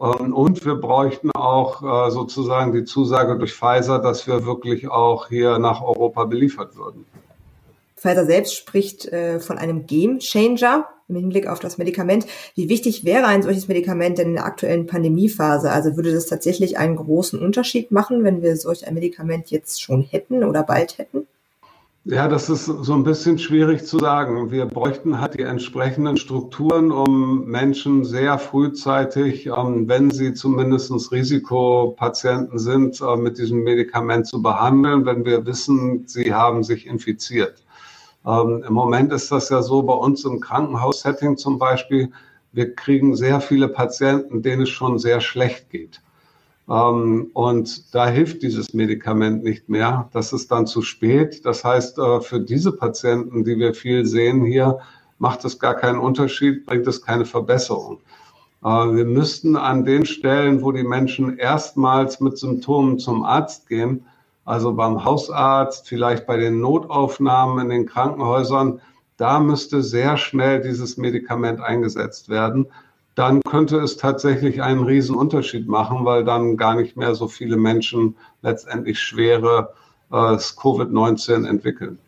Ähm, 0.00 0.34
und 0.34 0.64
wir 0.64 0.76
bräuchten 0.76 1.30
auch 1.30 1.82
äh, 1.82 2.10
sozusagen 2.10 2.72
die 2.72 2.84
Zusage 2.84 3.38
durch 3.38 3.54
Pfizer, 3.54 3.98
dass 3.98 4.26
wir 4.26 4.44
wirklich 4.44 4.88
auch 4.88 5.28
hier 5.28 5.58
nach 5.58 5.82
Europa 5.82 6.24
beliefert 6.24 6.76
würden. 6.76 7.06
Pfizer 7.96 8.26
selbst 8.26 8.54
spricht 8.54 9.06
äh, 9.06 9.40
von 9.40 9.58
einem 9.58 9.86
Game 9.86 10.18
Changer 10.18 10.86
im 11.08 11.16
Hinblick 11.16 11.46
auf 11.46 11.60
das 11.60 11.78
Medikament. 11.78 12.26
Wie 12.54 12.68
wichtig 12.68 13.04
wäre 13.04 13.26
ein 13.26 13.42
solches 13.42 13.68
Medikament 13.68 14.18
denn 14.18 14.28
in 14.28 14.34
der 14.34 14.44
aktuellen 14.44 14.86
Pandemiephase? 14.86 15.70
Also 15.70 15.96
würde 15.96 16.12
das 16.12 16.26
tatsächlich 16.26 16.78
einen 16.78 16.96
großen 16.96 17.38
Unterschied 17.40 17.90
machen, 17.90 18.24
wenn 18.24 18.42
wir 18.42 18.56
solch 18.56 18.86
ein 18.86 18.94
Medikament 18.94 19.50
jetzt 19.50 19.80
schon 19.80 20.02
hätten 20.02 20.44
oder 20.44 20.62
bald 20.62 20.98
hätten? 20.98 21.26
Ja, 22.08 22.28
das 22.28 22.48
ist 22.48 22.66
so 22.66 22.94
ein 22.94 23.02
bisschen 23.02 23.36
schwierig 23.36 23.84
zu 23.84 23.98
sagen. 23.98 24.52
Wir 24.52 24.66
bräuchten 24.66 25.20
halt 25.20 25.34
die 25.34 25.42
entsprechenden 25.42 26.16
Strukturen, 26.16 26.92
um 26.92 27.46
Menschen 27.46 28.04
sehr 28.04 28.38
frühzeitig, 28.38 29.48
ähm, 29.48 29.88
wenn 29.88 30.12
sie 30.12 30.32
zumindest 30.32 31.10
Risikopatienten 31.10 32.60
sind, 32.60 33.00
äh, 33.00 33.16
mit 33.16 33.38
diesem 33.38 33.64
Medikament 33.64 34.28
zu 34.28 34.40
behandeln, 34.40 35.04
wenn 35.04 35.24
wir 35.24 35.46
wissen, 35.46 36.06
sie 36.06 36.32
haben 36.32 36.62
sich 36.62 36.86
infiziert. 36.86 37.64
Ähm, 38.24 38.62
Im 38.64 38.74
Moment 38.74 39.12
ist 39.12 39.32
das 39.32 39.48
ja 39.48 39.60
so 39.60 39.82
bei 39.82 39.94
uns 39.94 40.24
im 40.24 40.38
Krankenhaussetting 40.38 41.36
zum 41.36 41.58
Beispiel. 41.58 42.12
Wir 42.52 42.72
kriegen 42.76 43.16
sehr 43.16 43.40
viele 43.40 43.66
Patienten, 43.66 44.42
denen 44.42 44.62
es 44.62 44.68
schon 44.68 45.00
sehr 45.00 45.20
schlecht 45.20 45.70
geht. 45.70 46.00
Ähm, 46.68 47.30
und 47.32 47.94
da 47.94 48.08
hilft 48.08 48.42
dieses 48.42 48.74
Medikament 48.74 49.44
nicht 49.44 49.68
mehr. 49.68 50.08
Das 50.12 50.32
ist 50.32 50.50
dann 50.50 50.66
zu 50.66 50.82
spät. 50.82 51.44
Das 51.44 51.64
heißt, 51.64 51.98
äh, 51.98 52.20
für 52.20 52.40
diese 52.40 52.72
Patienten, 52.72 53.44
die 53.44 53.58
wir 53.58 53.74
viel 53.74 54.04
sehen 54.04 54.44
hier, 54.44 54.78
macht 55.18 55.44
es 55.44 55.58
gar 55.58 55.74
keinen 55.74 55.98
Unterschied, 55.98 56.66
bringt 56.66 56.86
es 56.86 57.02
keine 57.02 57.24
Verbesserung. 57.24 58.00
Äh, 58.64 58.68
wir 58.68 59.04
müssten 59.04 59.56
an 59.56 59.84
den 59.84 60.06
Stellen, 60.06 60.62
wo 60.62 60.72
die 60.72 60.84
Menschen 60.84 61.38
erstmals 61.38 62.20
mit 62.20 62.36
Symptomen 62.38 62.98
zum 62.98 63.22
Arzt 63.24 63.68
gehen, 63.68 64.04
also 64.44 64.74
beim 64.74 65.04
Hausarzt, 65.04 65.88
vielleicht 65.88 66.26
bei 66.26 66.36
den 66.36 66.60
Notaufnahmen 66.60 67.64
in 67.64 67.68
den 67.68 67.86
Krankenhäusern, 67.86 68.80
da 69.16 69.40
müsste 69.40 69.82
sehr 69.82 70.16
schnell 70.18 70.60
dieses 70.60 70.98
Medikament 70.98 71.60
eingesetzt 71.60 72.28
werden 72.28 72.66
dann 73.16 73.40
könnte 73.42 73.78
es 73.78 73.96
tatsächlich 73.96 74.62
einen 74.62 74.84
riesen 74.84 75.16
Unterschied 75.16 75.66
machen, 75.66 76.04
weil 76.04 76.22
dann 76.22 76.56
gar 76.56 76.76
nicht 76.76 76.96
mehr 76.96 77.14
so 77.14 77.28
viele 77.28 77.56
Menschen 77.56 78.14
letztendlich 78.42 79.00
schwere 79.00 79.72
äh, 80.12 80.36
Covid-19 80.36 81.48
entwickeln. 81.48 81.98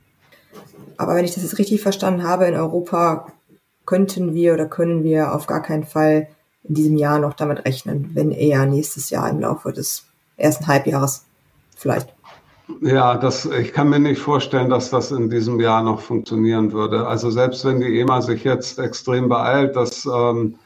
Aber 0.99 1.17
wenn 1.17 1.25
ich 1.25 1.35
das 1.35 1.43
jetzt 1.43 1.59
richtig 1.59 1.81
verstanden 1.81 2.23
habe, 2.23 2.47
in 2.47 2.55
Europa 2.55 3.33
könnten 3.87 4.35
wir 4.35 4.53
oder 4.53 4.67
können 4.67 5.03
wir 5.03 5.35
auf 5.35 5.47
gar 5.47 5.63
keinen 5.63 5.85
Fall 5.85 6.29
in 6.63 6.75
diesem 6.75 6.99
Jahr 6.99 7.19
noch 7.19 7.33
damit 7.33 7.65
rechnen, 7.65 8.11
wenn 8.13 8.31
eher 8.31 8.67
nächstes 8.67 9.09
Jahr 9.09 9.31
im 9.31 9.41
Laufe 9.41 9.73
des 9.73 10.05
ersten 10.37 10.67
Halbjahres 10.67 11.25
vielleicht. 11.75 12.13
Ja, 12.83 13.17
das, 13.17 13.47
ich 13.47 13.73
kann 13.73 13.89
mir 13.89 13.99
nicht 13.99 14.21
vorstellen, 14.21 14.69
dass 14.69 14.91
das 14.91 15.11
in 15.11 15.31
diesem 15.31 15.59
Jahr 15.59 15.83
noch 15.83 16.03
funktionieren 16.03 16.73
würde. 16.73 17.07
Also 17.07 17.31
selbst 17.31 17.65
wenn 17.65 17.81
die 17.81 17.99
EMA 17.99 18.21
sich 18.21 18.45
jetzt 18.45 18.79
extrem 18.79 19.31
beeilt, 19.31 19.75
dass 19.75 20.05
ähm, 20.05 20.57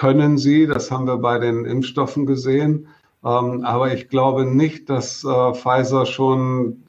können 0.00 0.38
sie. 0.38 0.66
Das 0.66 0.90
haben 0.90 1.06
wir 1.06 1.18
bei 1.18 1.38
den 1.38 1.66
Impfstoffen 1.66 2.24
gesehen. 2.24 2.88
Ähm, 3.22 3.64
aber 3.66 3.92
ich 3.92 4.08
glaube 4.08 4.46
nicht, 4.46 4.88
dass 4.88 5.22
äh, 5.24 5.52
Pfizer 5.52 6.06
schon 6.06 6.84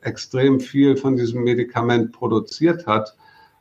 extrem 0.00 0.60
viel 0.60 0.96
von 0.96 1.16
diesem 1.16 1.42
Medikament 1.42 2.12
produziert 2.12 2.86
hat, 2.86 3.16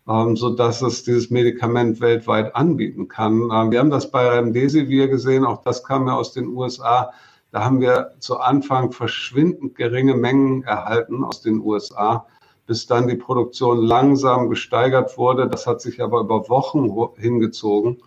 ähm, 0.08 0.36
so 0.36 0.52
dass 0.52 0.84
es 0.84 1.04
dieses 1.04 1.32
Medikament 1.32 2.00
weltweit 2.00 2.56
anbieten 2.56 3.08
kann. 3.08 3.50
Ähm, 3.52 3.72
wir 3.72 3.80
haben 3.80 3.90
das 3.90 4.12
bei 4.12 4.30
Remdesivir 4.30 5.08
gesehen. 5.08 5.46
Auch 5.46 5.64
das 5.64 5.84
kam 5.84 6.06
ja 6.06 6.16
aus 6.16 6.34
den 6.34 6.50
USA. 6.50 7.12
Da 7.52 7.66
haben 7.66 7.82
wir 7.82 8.12
zu 8.20 8.38
Anfang 8.40 8.92
verschwindend 8.92 9.74
geringe 9.74 10.14
Mengen 10.14 10.62
erhalten 10.62 11.24
aus 11.24 11.42
den 11.42 11.60
USA, 11.60 12.28
bis 12.68 12.86
dann 12.86 13.08
die 13.08 13.16
Produktion 13.16 13.80
langsam 13.80 14.48
gesteigert 14.48 15.18
wurde. 15.18 15.48
Das 15.48 15.66
hat 15.66 15.82
sich 15.82 16.04
aber 16.04 16.20
über 16.20 16.48
Wochen 16.50 16.88
hingezogen. 17.20 17.98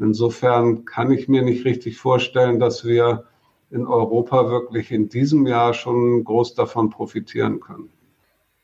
Insofern 0.00 0.84
kann 0.84 1.12
ich 1.12 1.28
mir 1.28 1.42
nicht 1.42 1.64
richtig 1.64 1.98
vorstellen, 1.98 2.58
dass 2.58 2.84
wir 2.84 3.24
in 3.70 3.86
Europa 3.86 4.50
wirklich 4.50 4.90
in 4.90 5.08
diesem 5.08 5.46
Jahr 5.46 5.74
schon 5.74 6.24
groß 6.24 6.54
davon 6.54 6.90
profitieren 6.90 7.60
können. 7.60 7.90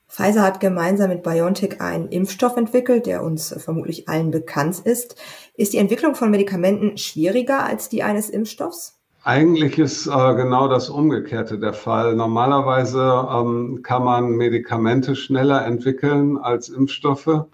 Pfizer 0.09 0.43
hat 0.43 0.61
gemeinsam 0.61 1.11
mit 1.11 1.23
BioNTech 1.23 1.81
einen 1.81 2.09
Impfstoff 2.09 2.57
entwickelt, 2.57 3.07
der 3.07 3.23
uns 3.23 3.55
vermutlich 3.59 4.09
allen 4.09 4.31
bekannt 4.31 4.81
ist. 4.85 5.17
Ist 5.57 5.73
die 5.73 5.79
Entwicklung 5.79 6.15
von 6.15 6.31
Medikamenten 6.31 6.97
schwieriger 6.97 7.65
als 7.65 7.89
die 7.89 8.03
eines 8.03 8.31
Impfstoffs? 8.31 8.99
Eigentlich 9.25 9.77
ist 9.79 10.07
äh, 10.07 10.35
genau 10.37 10.69
das 10.69 10.89
Umgekehrte 10.89 11.59
der 11.59 11.73
Fall. 11.73 12.15
Normalerweise 12.15 13.29
ähm, 13.29 13.81
kann 13.83 14.05
man 14.05 14.31
Medikamente 14.31 15.17
schneller 15.17 15.67
entwickeln 15.67 16.39
als 16.39 16.69
Impfstoffe 16.69 17.47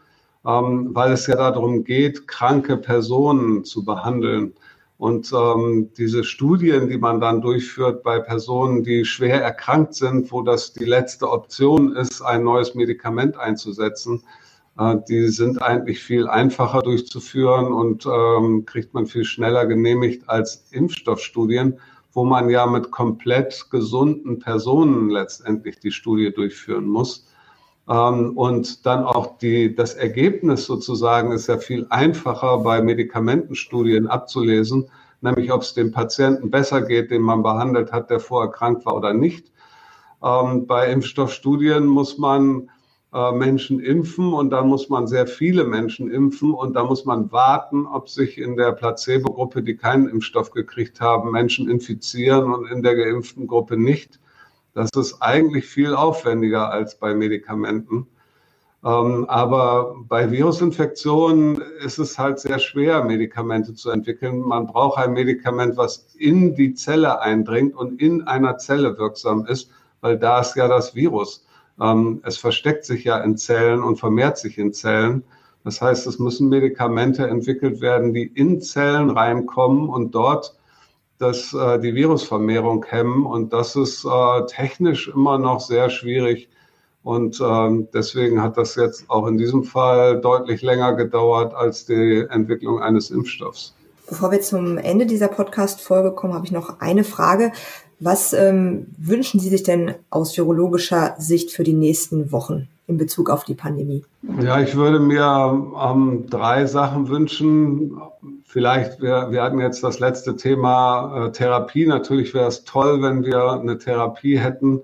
ähm, 0.47 0.91
weil 0.93 1.13
es 1.13 1.27
ja 1.27 1.37
darum 1.37 1.85
geht, 1.85 2.27
kranke 2.27 2.77
Personen 2.77 3.65
zu 3.65 3.85
behandeln. 3.85 4.55
Und 4.99 5.33
ähm, 5.33 5.91
diese 5.97 6.23
Studien, 6.23 6.89
die 6.89 6.99
man 6.99 7.21
dann 7.21 7.41
durchführt 7.41 8.05
bei 8.05 8.21
Personen, 8.21 8.85
die 8.85 9.05
schwer 9.05 9.43
erkrankt 9.43 9.95
sind, 9.95 10.31
wo 10.31 10.43
das 10.43 10.73
die 10.75 10.85
letzte 10.85 11.29
Option 11.29 11.97
ist, 11.97 12.23
ein 12.23 12.45
neues 12.45 12.77
Medikament 12.77 13.37
einzusetzen, 13.37 14.23
äh, 14.79 14.97
die 15.09 15.29
sind 15.29 15.61
eigentlich 15.61 16.01
viel 16.01 16.29
einfacher 16.29 16.83
durchzuführen 16.83 17.73
und 17.73 18.07
ähm, 18.07 18.65
kriegt 18.65 18.95
man 18.95 19.07
viel 19.07 19.25
schneller 19.25 19.67
genehmigt 19.67 20.29
als 20.29 20.67
Impfstoffstudien, 20.71 21.81
wo 22.13 22.25
man 22.25 22.49
ja 22.49 22.67
mit 22.67 22.91
komplett 22.91 23.71
gesunden 23.71 24.39
Personen 24.39 25.11
letztendlich 25.11 25.81
die 25.81 25.93
Studie 25.93 26.33
durchführen 26.33 26.87
muss. 26.87 27.27
Ähm, 27.89 28.37
und 28.37 28.87
dann 28.87 29.05
auch 29.05 29.39
die, 29.39 29.75
das 29.75 29.95
Ergebnis 29.95 30.67
sozusagen 30.67 31.33
ist 31.33 31.49
ja 31.49 31.59
viel 31.59 31.87
einfacher 31.91 32.59
bei 32.59 32.83
Medikamentenstudien 32.83 34.07
abzulesen, 34.07 34.89
nämlich 35.21 35.53
ob 35.53 35.63
es 35.63 35.75
dem 35.75 35.93
Patienten 35.93 36.51
besser 36.51 36.83
geht, 36.83 37.11
den 37.11 37.23
man 37.23 37.43
behandelt 37.43 37.93
hat, 37.93 38.11
der 38.11 38.21
vorher 38.21 38.53
krank 38.53 38.85
war 38.87 38.97
oder 38.97 39.15
nicht. 39.15 39.53
Ähm, 40.23 40.67
bei 40.67 40.91
Impfstoffstudien 40.93 41.87
muss 41.87 42.19
man 42.19 42.71
äh, 43.13 43.33
Menschen 43.33 43.81
impfen 43.81 44.33
und 44.33 44.51
dann 44.51 44.69
muss 44.69 44.89
man 44.89 45.07
sehr 45.07 45.27
viele 45.27 45.65
Menschen 45.65 46.11
impfen 46.11 46.55
und 46.55 46.75
da 46.75 46.85
muss 46.85 47.05
man 47.05 47.31
warten, 47.33 47.87
ob 47.87 48.09
sich 48.09 48.39
in 48.39 48.57
der 48.57 48.73
Placebo-Gruppe, 48.73 49.63
die 49.63 49.77
keinen 49.77 50.09
Impfstoff 50.09 50.51
gekriegt 50.53 51.01
haben, 51.01 51.33
Menschen 51.33 51.69
infizieren 51.69 52.55
und 52.55 52.67
in 52.71 52.83
der 52.83 52.95
geimpften 52.97 53.47
Gruppe 53.47 53.77
nicht. 53.77 54.19
Das 54.75 54.91
ist 54.97 55.21
eigentlich 55.21 55.67
viel 55.67 55.95
aufwendiger 55.95 56.71
als 56.71 56.99
bei 56.99 57.15
Medikamenten. 57.15 58.07
Ähm, 58.85 59.27
aber 59.29 59.95
bei 60.09 60.31
Virusinfektionen 60.31 61.63
ist 61.85 61.99
es 61.99 62.19
halt 62.19 62.41
sehr 62.41 62.59
schwer, 62.59 63.05
Medikamente 63.05 63.75
zu 63.75 63.91
entwickeln. 63.91 64.41
Man 64.41 64.67
braucht 64.67 64.99
ein 64.99 65.13
Medikament, 65.13 65.77
was 65.77 66.07
in 66.19 66.55
die 66.57 66.75
Zelle 66.75 67.21
eindringt 67.21 67.77
und 67.77 68.01
in 68.01 68.23
einer 68.27 68.59
Zelle 68.59 68.99
wirksam 68.99 69.47
ist, 69.47 69.71
weil 70.01 70.19
da 70.19 70.41
ist 70.41 70.57
ja 70.57 70.67
das 70.67 70.95
Virus. 70.97 71.47
Ähm, 71.81 72.21
es 72.25 72.39
versteckt 72.39 72.85
sich 72.85 73.05
ja 73.05 73.19
in 73.19 73.37
Zellen 73.37 73.83
und 73.85 74.01
vermehrt 74.01 74.39
sich 74.39 74.59
in 74.59 74.73
Zellen. 74.73 75.23
Das 75.65 75.81
heißt, 75.81 76.07
es 76.09 76.19
müssen 76.19 76.49
Medikamente 76.49 77.29
entwickelt 77.29 77.81
werden, 77.81 78.13
die 78.13 78.25
in 78.25 78.61
Zellen 78.61 79.11
reinkommen 79.11 79.89
und 79.89 80.13
dort 80.13 80.57
das, 81.19 81.53
äh, 81.55 81.79
die 81.79 81.95
Virusvermehrung 81.95 82.85
hemmen. 82.85 83.27
Und 83.27 83.53
das 83.53 83.77
ist 83.77 84.05
äh, 84.05 84.47
technisch 84.47 85.09
immer 85.09 85.39
noch 85.39 85.61
sehr 85.61 85.91
schwierig. 85.91 86.49
Und 87.03 87.41
ähm, 87.41 87.89
deswegen 87.93 88.43
hat 88.43 88.57
das 88.57 88.77
jetzt 88.77 89.11
auch 89.11 89.27
in 89.27 89.37
diesem 89.37 89.65
Fall 89.65 90.21
deutlich 90.21 90.63
länger 90.63 90.95
gedauert 90.95 91.55
als 91.55 91.85
die 91.85 92.27
Entwicklung 92.31 92.81
eines 92.81 93.11
Impfstoffs. 93.11 93.75
Bevor 94.09 94.31
wir 94.31 94.41
zum 94.41 94.79
Ende 94.79 95.07
dieser 95.07 95.29
Podcast-Folge 95.29 96.13
kommen, 96.13 96.35
habe 96.35 96.45
ich 96.45 96.53
noch 96.53 96.81
eine 96.81 97.03
Frage. 97.03 97.53
Was 97.99 98.33
ähm, 98.33 98.89
wünschen 98.99 99.41
Sie 99.41 99.49
sich 99.49 99.63
denn 99.63 99.95
aus 100.11 100.37
virologischer 100.37 101.15
Sicht 101.19 101.51
für 101.51 101.65
die 101.65 101.73
nächsten 101.73 102.33
Wochen 102.33 102.69
in 102.87 102.97
Bezug 102.97 103.31
auf 103.31 103.45
die 103.45 103.55
Pandemie? 103.55 104.05
Ja, 104.41 104.61
ich 104.61 104.77
würde 104.77 104.99
mir 104.99 105.73
ähm, 105.81 106.27
drei 106.29 106.67
Sachen 106.67 107.09
wünschen. 107.09 108.01
Vielleicht, 108.45 109.01
wir, 109.01 109.29
wir 109.31 109.43
hatten 109.43 109.61
jetzt 109.61 109.83
das 109.83 110.01
letzte 110.01 110.37
Thema 110.37 111.27
äh, 111.27 111.33
Therapie. 111.33 111.87
Natürlich 111.87 112.35
wäre 112.35 112.49
es 112.49 112.65
toll, 112.65 113.03
wenn 113.03 113.25
wir 113.25 113.53
eine 113.53 113.79
Therapie 113.79 114.39
hätten, 114.39 114.83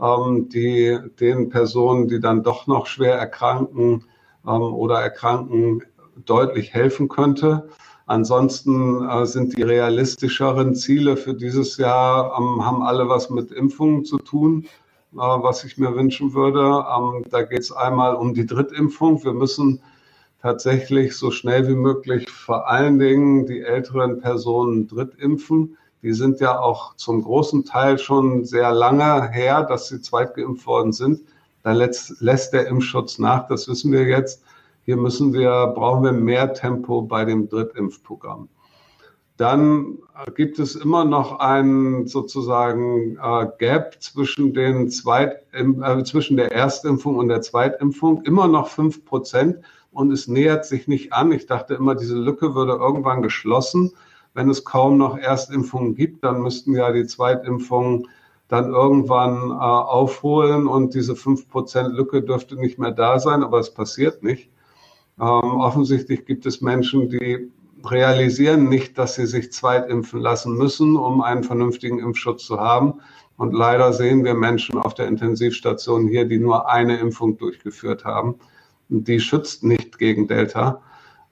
ähm, 0.00 0.48
die 0.48 0.98
den 1.18 1.48
Personen, 1.48 2.08
die 2.08 2.20
dann 2.20 2.42
doch 2.42 2.66
noch 2.66 2.86
schwer 2.86 3.14
erkranken 3.14 4.04
ähm, 4.46 4.62
oder 4.62 5.00
erkranken, 5.00 5.82
deutlich 6.24 6.74
helfen 6.74 7.08
könnte. 7.08 7.68
Ansonsten 8.06 9.06
äh, 9.06 9.26
sind 9.26 9.56
die 9.56 9.62
realistischeren 9.62 10.74
Ziele 10.74 11.16
für 11.16 11.34
dieses 11.34 11.76
Jahr, 11.76 12.38
ähm, 12.38 12.64
haben 12.64 12.82
alle 12.82 13.08
was 13.08 13.28
mit 13.30 13.52
Impfungen 13.52 14.04
zu 14.04 14.18
tun, 14.18 14.66
was 15.12 15.64
ich 15.64 15.78
mir 15.78 15.94
wünschen 15.94 16.34
würde. 16.34 16.60
Ähm, 16.60 17.24
da 17.30 17.42
geht 17.42 17.60
es 17.60 17.72
einmal 17.72 18.14
um 18.14 18.34
die 18.34 18.46
Drittimpfung. 18.46 19.22
Wir 19.24 19.32
müssen 19.32 19.80
tatsächlich 20.40 21.16
so 21.16 21.30
schnell 21.30 21.66
wie 21.68 21.74
möglich 21.74 22.30
vor 22.30 22.68
allen 22.68 22.98
Dingen 22.98 23.46
die 23.46 23.60
älteren 23.60 24.20
Personen 24.20 24.86
drittimpfen. 24.86 25.76
Die 26.02 26.12
sind 26.12 26.40
ja 26.40 26.60
auch 26.60 26.94
zum 26.94 27.22
großen 27.22 27.64
Teil 27.64 27.98
schon 27.98 28.44
sehr 28.44 28.72
lange 28.72 29.28
her, 29.30 29.64
dass 29.64 29.88
sie 29.88 30.00
zweitgeimpft 30.00 30.66
worden 30.66 30.92
sind. 30.92 31.22
Da 31.64 31.72
lässt, 31.72 32.20
lässt 32.20 32.52
der 32.52 32.68
Impfschutz 32.68 33.18
nach, 33.18 33.48
das 33.48 33.66
wissen 33.68 33.90
wir 33.90 34.04
jetzt. 34.04 34.44
Hier 34.84 34.96
müssen 34.96 35.32
wir, 35.32 35.72
brauchen 35.74 36.04
wir 36.04 36.12
mehr 36.12 36.54
Tempo 36.54 37.02
bei 37.02 37.24
dem 37.24 37.48
Drittimpfprogramm. 37.48 38.48
Dann 39.38 39.98
gibt 40.34 40.58
es 40.58 40.74
immer 40.74 41.04
noch 41.04 41.38
ein 41.38 42.08
sozusagen 42.08 43.16
äh, 43.22 43.46
Gap 43.58 43.94
zwischen 44.00 44.52
den 44.52 44.90
Zweit, 44.90 45.44
äh, 45.52 46.02
zwischen 46.02 46.36
der 46.36 46.50
Erstimpfung 46.50 47.16
und 47.16 47.28
der 47.28 47.40
Zweitimpfung, 47.40 48.22
immer 48.24 48.48
noch 48.48 48.66
fünf 48.66 49.04
Prozent 49.04 49.58
und 49.92 50.10
es 50.10 50.26
nähert 50.26 50.66
sich 50.66 50.88
nicht 50.88 51.12
an. 51.12 51.30
Ich 51.30 51.46
dachte 51.46 51.74
immer, 51.74 51.94
diese 51.94 52.18
Lücke 52.18 52.56
würde 52.56 52.72
irgendwann 52.72 53.22
geschlossen. 53.22 53.92
Wenn 54.34 54.50
es 54.50 54.64
kaum 54.64 54.98
noch 54.98 55.16
Erstimpfungen 55.16 55.94
gibt, 55.94 56.24
dann 56.24 56.42
müssten 56.42 56.74
ja 56.74 56.90
die 56.90 57.06
Zweitimpfungen 57.06 58.08
dann 58.48 58.72
irgendwann 58.72 59.50
äh, 59.50 59.54
aufholen 59.54 60.66
und 60.66 60.94
diese 60.94 61.14
fünf 61.14 61.48
Prozent 61.48 61.94
Lücke 61.94 62.22
dürfte 62.22 62.56
nicht 62.56 62.80
mehr 62.80 62.90
da 62.90 63.20
sein, 63.20 63.44
aber 63.44 63.60
es 63.60 63.72
passiert 63.72 64.24
nicht. 64.24 64.50
Ähm, 65.20 65.60
offensichtlich 65.60 66.26
gibt 66.26 66.44
es 66.44 66.60
Menschen, 66.60 67.08
die 67.08 67.52
realisieren 67.84 68.68
nicht, 68.68 68.98
dass 68.98 69.14
sie 69.14 69.26
sich 69.26 69.52
zweitimpfen 69.52 70.20
lassen 70.20 70.56
müssen, 70.56 70.96
um 70.96 71.20
einen 71.22 71.44
vernünftigen 71.44 71.98
Impfschutz 71.98 72.44
zu 72.44 72.58
haben. 72.58 73.00
Und 73.36 73.52
leider 73.52 73.92
sehen 73.92 74.24
wir 74.24 74.34
Menschen 74.34 74.78
auf 74.78 74.94
der 74.94 75.06
Intensivstation 75.06 76.08
hier, 76.08 76.24
die 76.24 76.38
nur 76.38 76.68
eine 76.68 76.98
Impfung 76.98 77.38
durchgeführt 77.38 78.04
haben. 78.04 78.36
Die 78.88 79.20
schützt 79.20 79.62
nicht 79.62 79.98
gegen 79.98 80.26
Delta. 80.26 80.82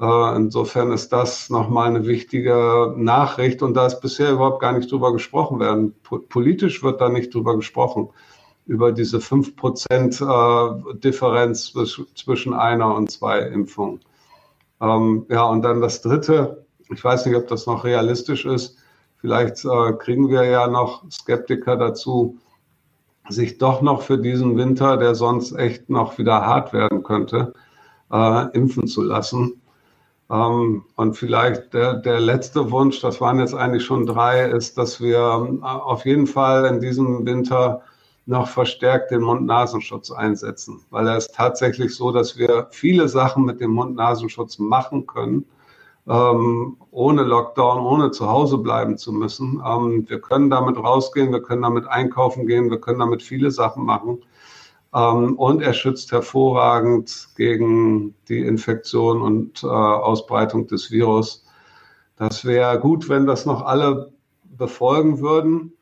Äh, 0.01 0.37
insofern 0.37 0.93
ist 0.93 1.13
das 1.13 1.51
nochmal 1.51 1.89
eine 1.89 2.07
wichtige 2.07 2.95
Nachricht. 2.97 3.63
Und 3.63 3.75
da 3.75 3.87
ist 3.87 4.01
bisher 4.01 4.33
überhaupt 4.33 4.61
gar 4.61 4.73
nicht 4.73 4.91
drüber 4.91 5.13
gesprochen 5.13 5.59
werden. 5.59 5.95
Politisch 6.29 6.83
wird 6.83 7.01
da 7.01 7.09
nicht 7.09 7.35
drüber 7.35 7.57
gesprochen 7.57 8.11
über 8.67 8.93
diese 8.93 9.19
5% 9.19 10.23
äh, 10.23 10.99
Differenz 10.99 11.73
zwischen 12.15 12.53
einer 12.53 12.95
und 12.95 13.11
zwei 13.11 13.41
Impfungen. 13.41 14.01
Ähm, 14.81 15.27
ja, 15.29 15.45
und 15.45 15.63
dann 15.63 15.81
das 15.81 16.03
Dritte, 16.03 16.67
ich 16.91 17.03
weiß 17.03 17.27
nicht, 17.27 17.37
ob 17.37 17.49
das 17.49 17.67
noch 17.67 17.85
realistisch 17.85 18.45
ist, 18.45 18.79
vielleicht 19.17 19.65
äh, 19.65 19.93
kriegen 19.95 20.29
wir 20.29 20.45
ja 20.45 20.67
noch 20.67 21.11
Skeptiker 21.11 21.77
dazu, 21.77 22.39
sich 23.29 23.59
doch 23.59 23.83
noch 23.83 24.03
für 24.03 24.19
diesen 24.19 24.57
Winter, 24.57 24.97
der 24.97 25.15
sonst 25.15 25.53
echt 25.53 25.91
noch 25.91 26.19
wieder 26.19 26.47
hart 26.47 26.73
werden 26.73 27.03
könnte, 27.03 27.53
äh, 28.13 28.51
impfen 28.53 28.87
zu 28.87 29.03
lassen. 29.03 29.61
Ähm, 30.31 30.85
und 30.97 31.15
vielleicht 31.15 31.75
der, 31.75 31.95
der 31.95 32.21
letzte 32.21 32.71
Wunsch, 32.71 33.01
das 33.01 33.21
waren 33.21 33.39
jetzt 33.39 33.55
eigentlich 33.55 33.85
schon 33.85 34.07
drei, 34.07 34.49
ist, 34.49 34.77
dass 34.79 35.01
wir 35.01 35.19
äh, 35.19 35.65
auf 35.65 36.05
jeden 36.05 36.27
Fall 36.27 36.67
in 36.67 36.81
diesem 36.81 37.25
Winter 37.27 37.83
noch 38.27 38.49
verstärkt 38.49 39.13
den 39.13 39.23
Mund-Nasenschutz 39.23 40.11
einsetzen, 40.11 40.85
weil 40.91 41.07
ist 41.17 41.35
tatsächlich 41.35 41.95
so, 41.95 42.11
dass 42.11 42.37
wir 42.37 42.67
viele 42.71 43.09
Sachen 43.09 43.45
mit 43.45 43.61
dem 43.61 43.71
Mund-Nasenschutz 43.71 44.59
machen 44.59 45.07
können, 45.07 45.47
ähm, 46.09 46.77
ohne 46.91 47.23
Lockdown, 47.23 47.81
ohne 47.81 48.11
zu 48.11 48.29
Hause 48.29 48.59
bleiben 48.59 48.99
zu 48.99 49.13
müssen. 49.13 49.63
Ähm, 49.65 50.07
wir 50.09 50.21
können 50.21 50.51
damit 50.51 50.77
rausgehen, 50.77 51.33
wir 51.33 51.43
können 51.43 51.63
damit 51.63 51.87
einkaufen 51.87 52.47
gehen, 52.47 52.71
wir 52.71 52.81
können 52.81 52.99
damit 52.99 53.23
viele 53.23 53.53
Sachen 53.53 53.85
machen. 53.85 54.19
Ähm, 54.93 55.39
und 55.39 55.63
er 55.63 55.73
schützt 55.73 56.11
hervorragend 56.11 57.29
gegen 57.37 58.15
die 58.29 58.41
Infektion 58.41 59.23
und 59.23 59.63
äh, 59.63 59.67
Ausbreitung 59.67 60.67
des 60.67 60.91
Virus. 60.91 61.45
Das 62.17 62.45
wäre 62.45 62.81
gut, 62.81 63.09
wenn 63.09 63.27
das 63.27 63.47
noch 63.47 63.65
alle 63.65 64.13
befolgen 64.45 65.21
würden 65.21 65.76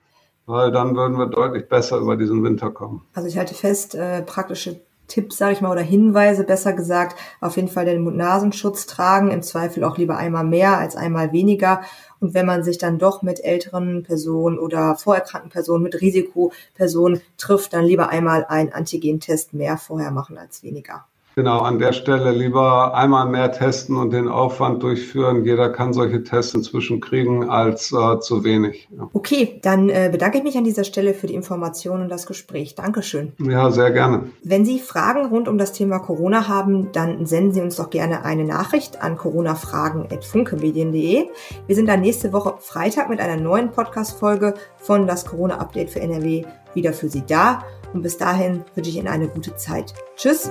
weil 0.47 0.71
dann 0.71 0.97
würden 0.97 1.19
wir 1.19 1.27
deutlich 1.27 1.69
besser 1.69 1.99
über 1.99 2.17
diesen 2.17 2.43
Winter 2.45 2.71
kommen. 2.71 3.03
Also 3.15 3.29
ich 3.29 3.39
halte 3.39 3.55
fest, 3.55 3.95
äh, 3.95 4.23
praktische 4.23 4.81
Tipps, 5.07 5.37
sage 5.37 5.53
ich 5.53 5.61
mal, 5.61 5.71
oder 5.71 5.83
Hinweise, 5.83 6.45
besser 6.45 6.73
gesagt, 6.73 7.17
auf 7.41 7.57
jeden 7.57 7.69
Fall 7.69 7.85
den 7.85 8.03
Mund-Nasenschutz 8.03 8.87
tragen, 8.87 9.31
im 9.31 9.43
Zweifel 9.43 9.85
auch 9.85 9.99
lieber 9.99 10.17
einmal 10.17 10.45
mehr 10.45 10.79
als 10.79 10.97
einmal 10.97 11.33
weniger. 11.33 11.83
Und 12.21 12.33
wenn 12.33 12.47
man 12.47 12.65
sich 12.65 12.79
dann 12.79 12.99
doch 12.99 13.23
mit 13.23 13.45
älteren 13.45 14.03
Personen 14.03 14.59
oder 14.59 14.97
vorerkrankten 14.97 15.51
Personen, 15.51 15.83
mit 15.83 16.01
Risikopersonen 16.01 17.21
trifft, 17.37 17.75
dann 17.75 17.85
lieber 17.85 18.09
einmal 18.09 18.47
einen 18.47 18.73
Antigentest 18.73 19.53
mehr 19.53 19.77
vorher 19.77 20.11
machen 20.11 20.39
als 20.39 20.63
weniger. 20.63 21.05
Genau, 21.37 21.61
an 21.61 21.79
der 21.81 21.93
Stelle 21.93 22.31
lieber 22.31 22.95
einmal 22.95 23.27
mehr 23.27 23.51
testen 23.51 23.97
und 23.97 24.13
den 24.13 24.29
Aufwand 24.29 24.85
durchführen. 24.85 25.45
Jeder 25.45 25.69
kann 25.71 25.93
solche 25.93 26.23
Tests 26.23 26.55
inzwischen 26.55 27.01
kriegen 27.01 27.51
als 27.51 27.93
äh, 27.93 28.21
zu 28.21 28.45
wenig. 28.45 28.89
Ja. 28.97 29.11
Okay, 29.13 29.59
dann 29.63 29.89
äh, 29.89 30.11
bedanke 30.13 30.39
ich 30.39 30.45
mich 30.45 30.57
an 30.57 30.63
dieser 30.63 30.85
Stelle 30.85 31.13
für 31.13 31.27
die 31.27 31.35
Information 31.35 32.03
und 32.03 32.09
das 32.09 32.27
Gespräch. 32.27 32.77
Dankeschön. 32.77 33.33
Ja, 33.39 33.73
sehr 33.73 33.91
gerne. 33.91 34.31
Wenn 34.43 34.65
Sie 34.65 34.79
Fragen 34.79 35.27
rund 35.27 35.49
um 35.49 35.59
das 35.59 35.73
Thema 35.73 35.99
Corona 35.99 36.47
haben, 36.47 36.93
dann 36.93 37.27
senden 37.27 37.53
Sie 37.53 37.61
uns 37.61 37.75
doch 37.77 37.91
gerne 37.91 38.25
eine 38.25 38.45
Nachricht 38.45 39.03
an 39.03 39.17
coronafragen.funkemedien.de. 39.17 41.27
Wir 41.67 41.75
sind 41.75 41.89
dann 41.89 42.01
nächste 42.01 42.33
Woche 42.33 42.55
Freitag 42.61 43.11
mit 43.11 43.19
einer 43.21 43.41
neuen 43.41 43.73
Podcast-Folge 43.73 44.55
von 44.77 45.09
das 45.09 45.27
Corona-Update 45.27 45.91
für 45.91 46.01
NRW 46.01 46.45
wieder 46.75 46.93
für 46.93 47.09
Sie 47.09 47.25
da. 47.27 47.65
Und 47.93 48.03
bis 48.03 48.19
dahin 48.19 48.65
wünsche 48.75 48.91
ich 48.91 48.97
Ihnen 48.97 49.09
eine 49.09 49.29
gute 49.29 49.57
Zeit. 49.57 49.95
Tschüss. 50.17 50.51